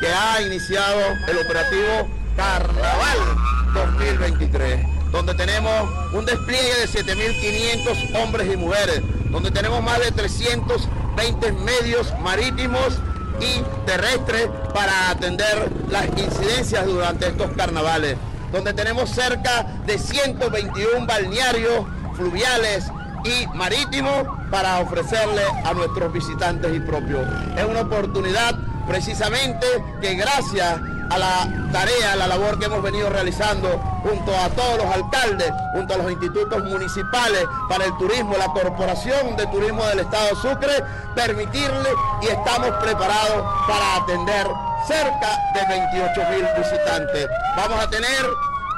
que 0.00 0.08
ha 0.08 0.40
iniciado 0.40 1.00
el 1.28 1.36
operativo 1.36 2.08
Carnaval 2.34 3.57
2023, 3.74 4.86
donde 5.10 5.34
tenemos 5.34 5.88
un 6.12 6.24
despliegue 6.24 6.74
de 6.74 6.88
7.500 6.88 8.22
hombres 8.22 8.52
y 8.52 8.56
mujeres, 8.56 9.02
donde 9.30 9.50
tenemos 9.50 9.82
más 9.82 9.98
de 10.00 10.12
320 10.12 11.52
medios 11.52 12.12
marítimos 12.20 12.98
y 13.40 13.62
terrestres 13.86 14.48
para 14.74 15.10
atender 15.10 15.70
las 15.90 16.06
incidencias 16.06 16.86
durante 16.86 17.28
estos 17.28 17.50
carnavales, 17.52 18.16
donde 18.52 18.72
tenemos 18.72 19.10
cerca 19.10 19.66
de 19.86 19.98
121 19.98 21.06
balnearios 21.06 21.86
fluviales 22.16 22.90
y 23.24 23.46
marítimo 23.56 24.38
para 24.50 24.80
ofrecerle 24.80 25.42
a 25.64 25.74
nuestros 25.74 26.12
visitantes 26.12 26.74
y 26.74 26.80
propios. 26.80 27.26
Es 27.56 27.64
una 27.64 27.82
oportunidad 27.82 28.56
precisamente 28.86 29.66
que 30.00 30.14
gracias 30.14 30.80
a 31.10 31.18
la 31.18 31.48
tarea, 31.72 32.12
a 32.12 32.16
la 32.16 32.26
labor 32.26 32.58
que 32.58 32.66
hemos 32.66 32.82
venido 32.82 33.08
realizando 33.08 33.68
junto 34.02 34.36
a 34.36 34.48
todos 34.50 34.78
los 34.78 34.86
alcaldes, 34.86 35.50
junto 35.72 35.94
a 35.94 35.96
los 35.98 36.10
institutos 36.10 36.64
municipales 36.64 37.46
para 37.68 37.86
el 37.86 37.96
turismo, 37.98 38.36
la 38.36 38.48
Corporación 38.48 39.36
de 39.36 39.46
Turismo 39.46 39.84
del 39.86 40.00
Estado 40.00 40.28
de 40.28 40.36
Sucre, 40.36 40.84
permitirle 41.14 41.90
y 42.22 42.26
estamos 42.26 42.70
preparados 42.82 43.44
para 43.66 43.96
atender 43.96 44.46
cerca 44.86 45.38
de 45.54 45.66
28 45.68 46.20
mil 46.30 46.46
visitantes. 46.56 47.28
Vamos 47.56 47.82
a 47.82 47.90
tener 47.90 48.26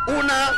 una 0.09 0.53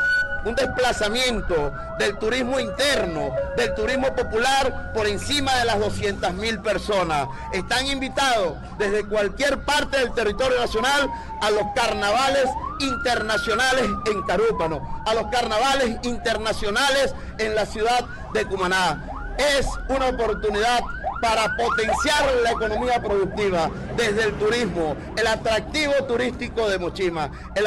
un 0.45 0.55
desplazamiento 0.55 1.73
del 1.99 2.19
turismo 2.19 2.59
interno, 2.59 3.31
del 3.57 3.75
turismo 3.75 4.15
popular 4.15 4.93
por 4.93 5.07
encima 5.07 5.55
de 5.57 5.65
las 5.67 5.79
200 5.79 6.35
mil 6.35 6.61
personas. 6.61 7.29
Están 7.53 7.87
invitados 7.87 8.55
desde 8.79 9.07
cualquier 9.07 9.65
parte 9.65 9.99
del 9.99 10.13
territorio 10.15 10.59
nacional 10.59 11.11
a 11.41 11.51
los 11.51 11.65
carnavales 11.75 12.47
internacionales 12.81 13.85
en 14.07 14.23
Carúpano, 14.23 15.03
a 15.07 15.15
los 15.15 15.27
carnavales 15.29 15.99
internacionales 16.03 17.15
en 17.39 17.55
la 17.55 17.67
ciudad 17.67 18.05
de 18.33 18.45
Cumaná. 18.47 19.05
Es 19.39 19.67
una 19.89 20.09
oportunidad 20.09 20.81
para 21.23 21.57
potenciar 21.57 22.35
la 22.43 22.51
economía 22.51 23.01
productiva 23.01 23.71
desde 23.97 24.25
el 24.25 24.35
turismo, 24.35 24.97
el 25.17 25.27
atractivo 25.29 25.93
turístico 26.09 26.69
de 26.69 26.81
Mochima, 26.81 27.31
el, 27.55 27.65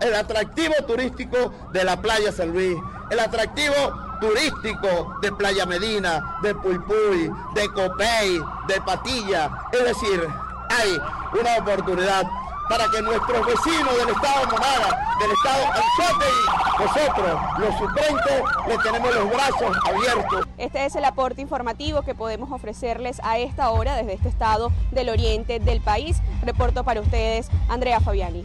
el 0.00 0.14
atractivo 0.14 0.74
turístico 0.88 1.54
de 1.72 1.84
la 1.84 2.02
playa 2.02 2.32
San 2.32 2.52
Luis, 2.52 2.76
el 3.10 3.20
atractivo 3.20 3.72
turístico 4.20 5.18
de 5.22 5.30
Playa 5.30 5.64
Medina, 5.66 6.38
de 6.42 6.52
Puypuy, 6.56 7.30
de 7.54 7.68
Copey, 7.72 8.40
de 8.66 8.80
Patilla. 8.84 9.52
Es 9.70 9.84
decir, 9.84 10.26
hay 10.68 10.98
una 11.38 11.58
oportunidad 11.58 12.24
para 12.68 12.88
que 12.88 13.02
nuestros 13.02 13.46
vecinos 13.46 13.96
del 13.96 14.08
estado 14.08 14.46
Monaga, 14.46 15.16
del 15.20 15.30
estado 15.30 15.62
y 16.06 16.82
nosotros, 16.82 17.40
los 17.58 17.78
suplentes, 17.78 18.42
les 18.68 18.82
tenemos 18.82 19.14
los 19.14 19.28
brazos 19.30 19.76
abiertos. 19.86 20.46
Este 20.58 20.84
es 20.84 20.96
el 20.96 21.04
aporte 21.04 21.40
informativo 21.40 22.02
que 22.02 22.14
podemos 22.14 22.50
ofrecerles 22.50 23.20
a 23.24 23.38
esta 23.38 23.70
hora 23.70 23.96
desde 23.96 24.14
este 24.14 24.28
estado 24.28 24.70
del 24.90 25.08
oriente 25.08 25.58
del 25.58 25.80
país. 25.80 26.18
Reporto 26.42 26.84
para 26.84 27.00
ustedes, 27.00 27.48
Andrea 27.68 28.00
Fabiani. 28.00 28.44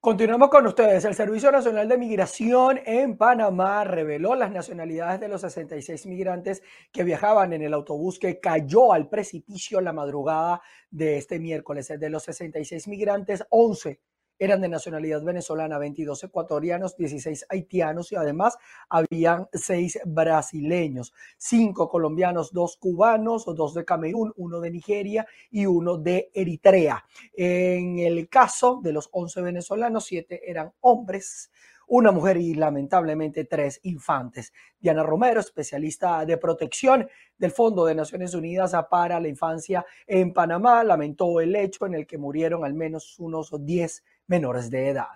Continuamos 0.00 0.48
con 0.48 0.64
ustedes. 0.64 1.04
El 1.06 1.16
Servicio 1.16 1.50
Nacional 1.50 1.88
de 1.88 1.98
Migración 1.98 2.78
en 2.86 3.16
Panamá 3.16 3.82
reveló 3.82 4.36
las 4.36 4.52
nacionalidades 4.52 5.18
de 5.18 5.26
los 5.26 5.40
66 5.40 6.06
migrantes 6.06 6.62
que 6.92 7.02
viajaban 7.02 7.52
en 7.52 7.62
el 7.62 7.74
autobús 7.74 8.20
que 8.20 8.38
cayó 8.38 8.92
al 8.92 9.08
precipicio 9.08 9.80
la 9.80 9.92
madrugada 9.92 10.62
de 10.88 11.16
este 11.16 11.40
miércoles. 11.40 11.88
De 11.88 12.10
los 12.10 12.22
66 12.22 12.86
migrantes, 12.86 13.44
11 13.50 14.00
eran 14.38 14.60
de 14.60 14.68
nacionalidad 14.68 15.22
venezolana, 15.22 15.78
22 15.78 16.24
ecuatorianos, 16.24 16.96
16 16.96 17.46
haitianos 17.48 18.12
y 18.12 18.16
además 18.16 18.56
habían 18.88 19.48
6 19.52 20.00
brasileños, 20.06 21.12
5 21.36 21.88
colombianos, 21.88 22.52
2 22.52 22.76
cubanos, 22.76 23.44
2 23.44 23.74
de 23.74 23.84
Camerún, 23.84 24.32
1 24.36 24.60
de 24.60 24.70
Nigeria 24.70 25.26
y 25.50 25.66
1 25.66 25.98
de 25.98 26.30
Eritrea. 26.32 27.04
En 27.34 27.98
el 27.98 28.28
caso 28.28 28.80
de 28.82 28.92
los 28.92 29.08
11 29.12 29.42
venezolanos, 29.42 30.04
7 30.06 30.50
eran 30.50 30.72
hombres, 30.80 31.50
una 31.88 32.12
mujer 32.12 32.36
y 32.36 32.54
lamentablemente 32.54 33.44
tres 33.44 33.80
infantes. 33.82 34.52
Diana 34.78 35.02
Romero, 35.02 35.40
especialista 35.40 36.24
de 36.26 36.36
protección 36.36 37.08
del 37.38 37.50
Fondo 37.50 37.86
de 37.86 37.94
Naciones 37.94 38.34
Unidas 38.34 38.76
para 38.90 39.18
la 39.18 39.28
Infancia 39.28 39.84
en 40.06 40.34
Panamá, 40.34 40.84
lamentó 40.84 41.40
el 41.40 41.56
hecho 41.56 41.86
en 41.86 41.94
el 41.94 42.06
que 42.06 42.18
murieron 42.18 42.64
al 42.64 42.74
menos 42.74 43.18
unos 43.18 43.50
10 43.58 44.04
menores 44.28 44.70
de 44.70 44.90
edad. 44.90 45.08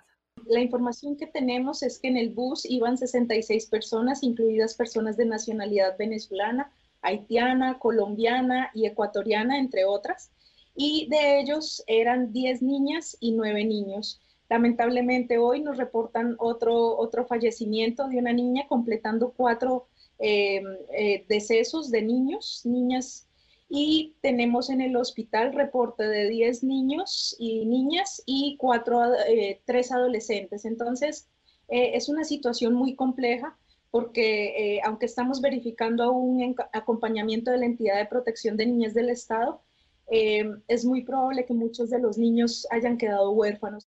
La 0.45 0.59
información 0.59 1.15
que 1.15 1.27
tenemos 1.27 1.83
es 1.83 1.99
que 1.99 2.09
en 2.09 2.17
el 2.17 2.31
bus 2.31 2.65
iban 2.65 2.97
66 2.97 3.67
personas, 3.67 4.23
incluidas 4.23 4.73
personas 4.73 5.15
de 5.15 5.25
nacionalidad 5.25 5.97
venezolana, 5.97 6.71
haitiana, 7.01 7.79
colombiana 7.79 8.71
y 8.73 8.85
ecuatoriana, 8.85 9.57
entre 9.59 9.85
otras, 9.85 10.31
y 10.75 11.07
de 11.09 11.39
ellos 11.39 11.83
eran 11.87 12.33
10 12.33 12.61
niñas 12.61 13.15
y 13.19 13.31
9 13.31 13.63
niños. 13.63 14.19
Lamentablemente 14.49 15.37
hoy 15.37 15.61
nos 15.61 15.77
reportan 15.77 16.35
otro, 16.39 16.97
otro 16.97 17.25
fallecimiento 17.25 18.07
de 18.07 18.17
una 18.17 18.33
niña, 18.33 18.67
completando 18.67 19.33
cuatro 19.35 19.87
eh, 20.19 20.61
eh, 20.95 21.25
decesos 21.27 21.89
de 21.89 22.01
niños, 22.01 22.61
niñas 22.65 23.27
y 23.75 24.15
tenemos 24.21 24.69
en 24.69 24.81
el 24.81 24.95
hospital 24.95 25.51
reporte 25.51 26.03
de 26.03 26.29
10 26.29 26.63
niños 26.63 27.35
y 27.39 27.65
niñas 27.65 28.21
y 28.27 28.55
cuatro, 28.57 29.01
eh, 29.27 29.63
tres 29.65 29.91
adolescentes. 29.91 30.65
Entonces, 30.65 31.27
eh, 31.69 31.93
es 31.95 32.07
una 32.07 32.23
situación 32.23 32.75
muy 32.75 32.95
compleja 32.95 33.57
porque 33.89 34.75
eh, 34.75 34.81
aunque 34.85 35.07
estamos 35.07 35.41
verificando 35.41 36.11
un 36.11 36.55
acompañamiento 36.71 37.49
de 37.49 37.57
la 37.57 37.65
entidad 37.65 37.97
de 37.97 38.05
protección 38.05 38.57
de 38.57 38.67
niñas 38.67 38.93
del 38.93 39.09
Estado, 39.09 39.63
es 40.07 40.85
muy 40.85 41.03
probable 41.03 41.43
que 41.43 41.55
muchos 41.55 41.89
de 41.89 41.97
los 41.97 42.19
niños 42.19 42.67
hayan 42.69 42.99
quedado 42.99 43.31
huérfanos. 43.31 43.87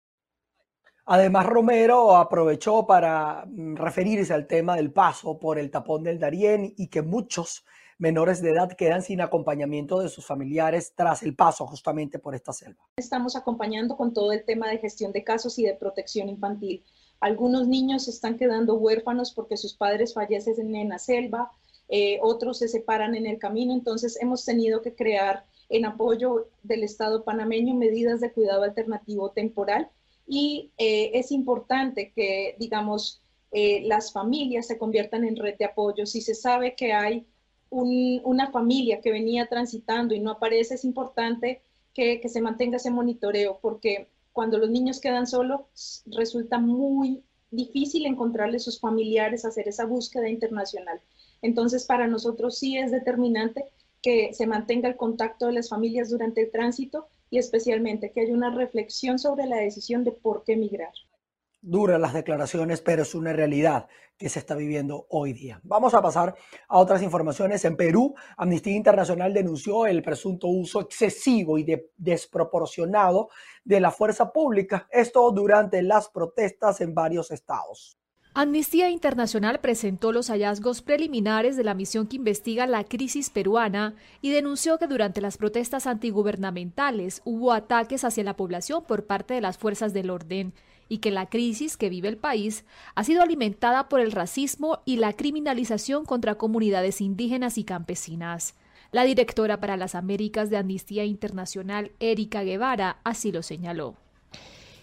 Además, 1.06 1.48
Romero 1.48 2.15
aprovechó 2.15 2.86
para 2.86 3.46
mm, 3.48 3.78
referirse 3.78 4.32
al 4.32 4.46
tema 4.46 4.76
del 4.76 4.94
paso 4.94 5.39
por 5.39 5.58
el 5.58 5.72
tapón 5.72 6.04
del 6.04 6.20
Darién 6.20 6.72
y 6.78 6.89
que 6.89 7.02
muchos 7.02 7.65
menores 8.02 8.42
de 8.42 8.50
edad 8.50 8.72
quedan 8.72 9.04
sin 9.04 9.22
acompañamiento 9.22 10.00
de 10.00 10.10
sus 10.10 10.26
familiares 10.26 10.92
tras 10.96 11.22
el 11.22 11.36
paso 11.36 11.68
justamente 11.68 12.18
por 12.18 12.34
esta 12.34 12.52
selva. 12.52 12.84
Estamos 12.98 13.36
acompañando 13.36 13.96
con 13.96 14.12
todo 14.12 14.32
el 14.32 14.44
tema 14.44 14.68
de 14.70 14.80
gestión 14.80 15.12
de 15.12 15.24
casos 15.24 15.60
y 15.60 15.66
de 15.66 15.76
protección 15.76 16.28
infantil. 16.28 16.84
Algunos 17.20 17.68
niños 17.68 18.08
están 18.08 18.40
quedando 18.40 18.74
huérfanos 18.74 19.32
porque 19.32 19.56
sus 19.56 19.76
padres 19.76 20.16
fallecen 20.16 20.76
en 20.76 20.90
la 20.90 20.98
selva, 20.98 21.52
eh, 21.90 22.18
otros 22.24 22.58
se 22.58 22.68
separan 22.68 23.14
en 23.14 23.28
el 23.28 23.38
camino, 23.38 23.72
entonces 23.72 24.18
hemos 24.20 24.44
tenido 24.46 24.82
que 24.82 24.96
crear 24.96 25.46
en 25.70 25.86
apoyo 25.86 26.48
del 26.64 26.84
Estado 26.84 27.24
panameño 27.24 27.76
medidas 27.76 28.20
de 28.20 28.32
cuidado 28.32 28.64
alternativo 28.64 29.30
temporal 29.30 29.90
y 30.26 30.72
eh, 30.80 31.12
es 31.14 31.32
importante 31.32 32.12
que, 32.16 32.56
digamos, 32.58 33.22
eh, 33.52 33.84
las 33.86 34.12
familias 34.12 34.66
se 34.66 34.80
conviertan 34.80 35.24
en 35.24 35.36
red 35.36 35.56
de 35.60 35.66
apoyo. 35.66 36.08
Si 36.08 36.22
se 36.22 36.34
sabe 36.34 36.74
que 36.74 36.94
hay 36.94 37.28
una 37.71 38.51
familia 38.51 38.99
que 39.01 39.12
venía 39.12 39.47
transitando 39.47 40.13
y 40.13 40.19
no 40.19 40.31
aparece, 40.31 40.75
es 40.75 40.84
importante 40.84 41.62
que, 41.93 42.21
se 42.27 42.41
mantenga 42.41 42.77
ese 42.77 42.91
monitoreo, 42.91 43.60
porque 43.62 44.10
cuando 44.34 44.57
los 44.57 44.69
niños 44.69 44.99
quedan 44.99 45.25
solos, 45.25 46.03
resulta 46.05 46.60
muy 46.60 47.23
difícil 47.49 48.05
encontrarle 48.05 48.60
sus 48.60 48.79
familiares, 48.79 49.45
hacer 49.45 49.67
esa 49.67 49.86
búsqueda 49.86 50.29
internacional. 50.29 51.01
Entonces, 51.41 51.86
para 51.86 52.07
nosotros 52.07 52.57
sí 52.57 52.77
es 52.77 52.91
determinante 52.91 53.65
que 54.01 54.34
se 54.34 54.47
mantenga 54.47 54.89
el 54.89 54.97
contacto 54.97 55.47
de 55.47 55.53
las 55.53 55.69
familias 55.69 56.10
durante 56.10 56.41
el 56.41 56.51
tránsito 56.51 57.07
y 57.29 57.38
especialmente 57.38 58.12
que 58.12 58.21
haya 58.21 58.34
una 58.34 58.53
reflexión 58.53 59.19
sobre 59.19 59.47
la 59.47 59.57
decisión 59.57 60.03
de 60.03 60.12
por 60.12 60.43
qué 60.43 60.55
migrar 60.55 60.91
duras 61.62 62.00
las 62.00 62.13
declaraciones, 62.13 62.82
pero 62.82 63.04
es 63.04 63.15
una 63.15 63.34
realidad 63.34 63.88
que 64.17 64.30
se 64.30 64.39
está 64.39 64.56
viviendo 64.56 65.08
hoy 65.10 65.34
día. 65.34 65.60
Vamos 65.63 65.93
a 65.93 66.02
pasar 66.02 66.36
a 66.67 66.78
otras 66.78 67.02
informaciones. 67.02 67.65
En 67.65 67.76
Perú, 67.76 68.13
Amnistía 68.38 68.76
Internacional 68.76 69.34
denunció 69.34 69.86
el 69.86 70.02
presunto 70.02 70.47
uso 70.47 70.82
excesivo 70.82 71.58
y 71.58 71.65
desproporcionado 71.97 73.30
de 73.63 73.80
la 73.80 73.91
fuerza 73.91 74.32
pública, 74.32 74.88
esto 74.91 75.32
durante 75.32 75.82
las 75.82 76.10
protestas 76.10 76.82
en 76.82 76.93
varios 76.93 77.32
estados. 77.32 77.97
Amnistía 78.34 78.89
Internacional 78.89 79.60
presentó 79.60 80.13
los 80.13 80.30
hallazgos 80.30 80.82
preliminares 80.82 81.58
de 81.58 81.65
la 81.65 81.74
misión 81.74 82.08
que 82.08 82.15
investiga 82.15 82.65
la 82.65 82.86
crisis 82.86 83.30
peruana 83.30 83.95
y 84.21 84.32
denunció 84.32 84.78
que 84.78 84.88
durante 84.88 85.19
las 85.19 85.38
protestas 85.38 85.86
antigubernamentales 85.86 87.21
hubo 87.26 87.52
ataques 87.52 88.06
hacia 88.06 88.24
la 88.24 88.38
población 88.38 88.86
por 88.88 89.06
parte 89.06 89.34
de 89.34 89.41
las 89.41 89.58
fuerzas 89.58 89.91
del 89.91 90.10
orden 90.10 90.54
y 90.91 90.97
que 90.97 91.10
la 91.10 91.30
crisis 91.30 91.77
que 91.77 91.88
vive 91.88 92.10
el 92.10 92.17
país 92.17 92.65
ha 92.95 93.06
sido 93.06 93.21
alimentada 93.21 93.88
por 93.88 94.01
el 94.01 94.12
racismo 94.12 94.80
y 94.84 94.97
la 94.97 95.13
criminalización 95.13 96.04
contra 96.04 96.36
comunidades 96.36 96.99
indígenas 96.99 97.58
y 97.58 97.63
campesinas. 97.63 98.56
La 98.91 99.06
directora 99.06 99.62
para 99.62 99.77
las 99.77 99.95
Américas 99.95 100.49
de 100.49 100.58
Amnistía 100.58 101.06
Internacional, 101.06 101.93
Erika 102.01 102.43
Guevara, 102.43 102.97
así 103.06 103.32
lo 103.32 103.41
señaló. 103.41 103.95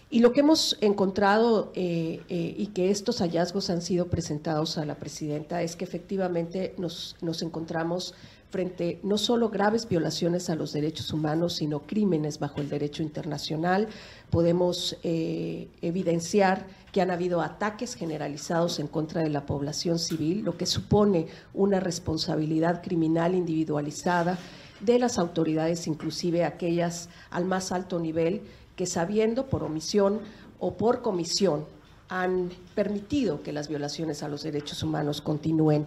Y 0.09 0.21
lo 0.21 0.33
que 0.33 0.39
hemos 0.39 0.79
encontrado 0.81 1.71
eh, 1.75 2.21
eh, 2.27 2.55
y 2.57 2.67
que 2.67 2.89
estos 2.89 3.19
hallazgos 3.19 3.69
han 3.69 3.83
sido 3.83 4.07
presentados 4.07 4.79
a 4.79 4.85
la 4.85 4.95
presidenta 4.95 5.61
es 5.61 5.75
que 5.75 5.85
efectivamente 5.85 6.73
nos, 6.79 7.17
nos 7.21 7.43
encontramos 7.43 8.15
frente 8.49 8.99
no 9.03 9.17
solo 9.17 9.49
graves 9.49 9.87
violaciones 9.87 10.49
a 10.49 10.55
los 10.55 10.73
derechos 10.73 11.13
humanos, 11.13 11.57
sino 11.57 11.81
crímenes 11.81 12.39
bajo 12.39 12.61
el 12.61 12.69
derecho 12.69 13.03
internacional. 13.03 13.87
Podemos 14.29 14.97
eh, 15.03 15.69
evidenciar 15.81 16.65
que 16.91 17.01
han 17.01 17.11
habido 17.11 17.41
ataques 17.41 17.93
generalizados 17.93 18.79
en 18.79 18.87
contra 18.87 19.21
de 19.21 19.29
la 19.29 19.45
población 19.45 19.99
civil, 19.99 20.43
lo 20.43 20.57
que 20.57 20.65
supone 20.65 21.27
una 21.53 21.79
responsabilidad 21.79 22.81
criminal 22.81 23.35
individualizada 23.35 24.37
de 24.79 24.97
las 24.97 25.19
autoridades, 25.19 25.87
inclusive 25.87 26.45
aquellas 26.45 27.09
al 27.29 27.45
más 27.45 27.71
alto 27.71 27.99
nivel, 27.99 28.41
que 28.75 28.85
sabiendo 28.85 29.47
por 29.47 29.63
omisión 29.63 30.19
o 30.57 30.77
por 30.77 31.01
comisión 31.01 31.65
han 32.09 32.49
permitido 32.73 33.43
que 33.43 33.53
las 33.53 33.69
violaciones 33.69 34.23
a 34.23 34.27
los 34.27 34.43
derechos 34.43 34.81
humanos 34.81 35.21
continúen. 35.21 35.85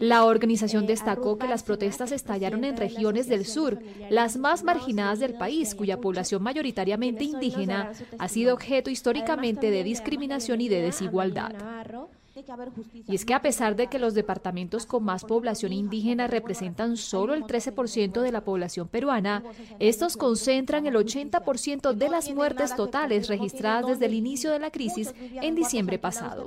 La 0.00 0.24
organización 0.24 0.86
destacó 0.86 1.38
que 1.38 1.46
las 1.46 1.62
protestas 1.62 2.12
estallaron 2.12 2.64
en 2.64 2.76
regiones 2.76 3.28
del 3.28 3.44
sur, 3.44 3.78
las 4.10 4.38
más 4.38 4.64
marginadas 4.64 5.20
del 5.20 5.34
país, 5.34 5.74
cuya 5.74 6.00
población 6.00 6.42
mayoritariamente 6.42 7.24
indígena 7.24 7.92
ha 8.18 8.28
sido 8.28 8.54
objeto 8.54 8.90
históricamente 8.90 9.70
de 9.70 9.84
discriminación 9.84 10.62
y 10.62 10.68
de 10.68 10.80
desigualdad. 10.80 11.52
Y 13.06 13.14
es 13.14 13.24
que 13.24 13.34
a 13.34 13.42
pesar 13.42 13.76
de 13.76 13.88
que 13.88 13.98
los 13.98 14.14
departamentos 14.14 14.86
con 14.86 15.04
más 15.04 15.24
población 15.24 15.72
indígena 15.72 16.26
representan 16.26 16.96
solo 16.96 17.34
el 17.34 17.44
13% 17.44 18.20
de 18.20 18.32
la 18.32 18.42
población 18.42 18.88
peruana, 18.88 19.42
estos 19.78 20.16
concentran 20.16 20.86
el 20.86 20.94
80% 20.94 21.92
de 21.92 22.08
las 22.08 22.30
muertes 22.30 22.74
totales 22.76 23.28
registradas 23.28 23.86
desde 23.86 24.06
el 24.06 24.14
inicio 24.14 24.50
de 24.50 24.58
la 24.58 24.70
crisis 24.70 25.14
en 25.18 25.54
diciembre 25.54 25.98
pasado. 25.98 26.46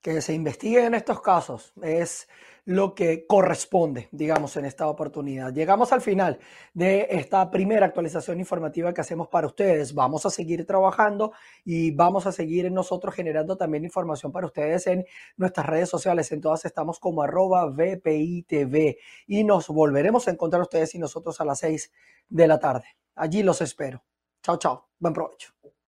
Que 0.00 0.20
se 0.20 0.34
investiguen 0.34 0.94
estos 0.94 1.20
casos 1.20 1.72
es 1.82 2.28
lo 2.66 2.96
que 2.96 3.26
corresponde, 3.26 4.08
digamos, 4.10 4.56
en 4.56 4.64
esta 4.64 4.88
oportunidad. 4.88 5.54
Llegamos 5.54 5.92
al 5.92 6.00
final 6.00 6.40
de 6.74 7.06
esta 7.10 7.48
primera 7.50 7.86
actualización 7.86 8.40
informativa 8.40 8.92
que 8.92 9.00
hacemos 9.00 9.28
para 9.28 9.46
ustedes. 9.46 9.94
Vamos 9.94 10.26
a 10.26 10.30
seguir 10.30 10.66
trabajando 10.66 11.32
y 11.64 11.92
vamos 11.92 12.26
a 12.26 12.32
seguir 12.32 12.70
nosotros 12.72 13.14
generando 13.14 13.56
también 13.56 13.84
información 13.84 14.32
para 14.32 14.46
ustedes 14.46 14.88
en 14.88 15.06
nuestras 15.36 15.64
redes 15.64 15.88
sociales. 15.88 16.32
En 16.32 16.40
todas 16.40 16.64
estamos 16.64 16.98
como 16.98 17.22
arroba 17.22 17.66
VPITV 17.66 18.96
y 19.28 19.44
nos 19.44 19.68
volveremos 19.68 20.26
a 20.26 20.32
encontrar 20.32 20.60
ustedes 20.60 20.92
y 20.96 20.98
nosotros 20.98 21.40
a 21.40 21.44
las 21.44 21.60
6 21.60 21.92
de 22.28 22.48
la 22.48 22.58
tarde. 22.58 22.86
Allí 23.14 23.44
los 23.44 23.60
espero. 23.62 24.02
Chao, 24.42 24.58
chao. 24.58 24.88
Buen 24.98 25.14
provecho. 25.14 25.55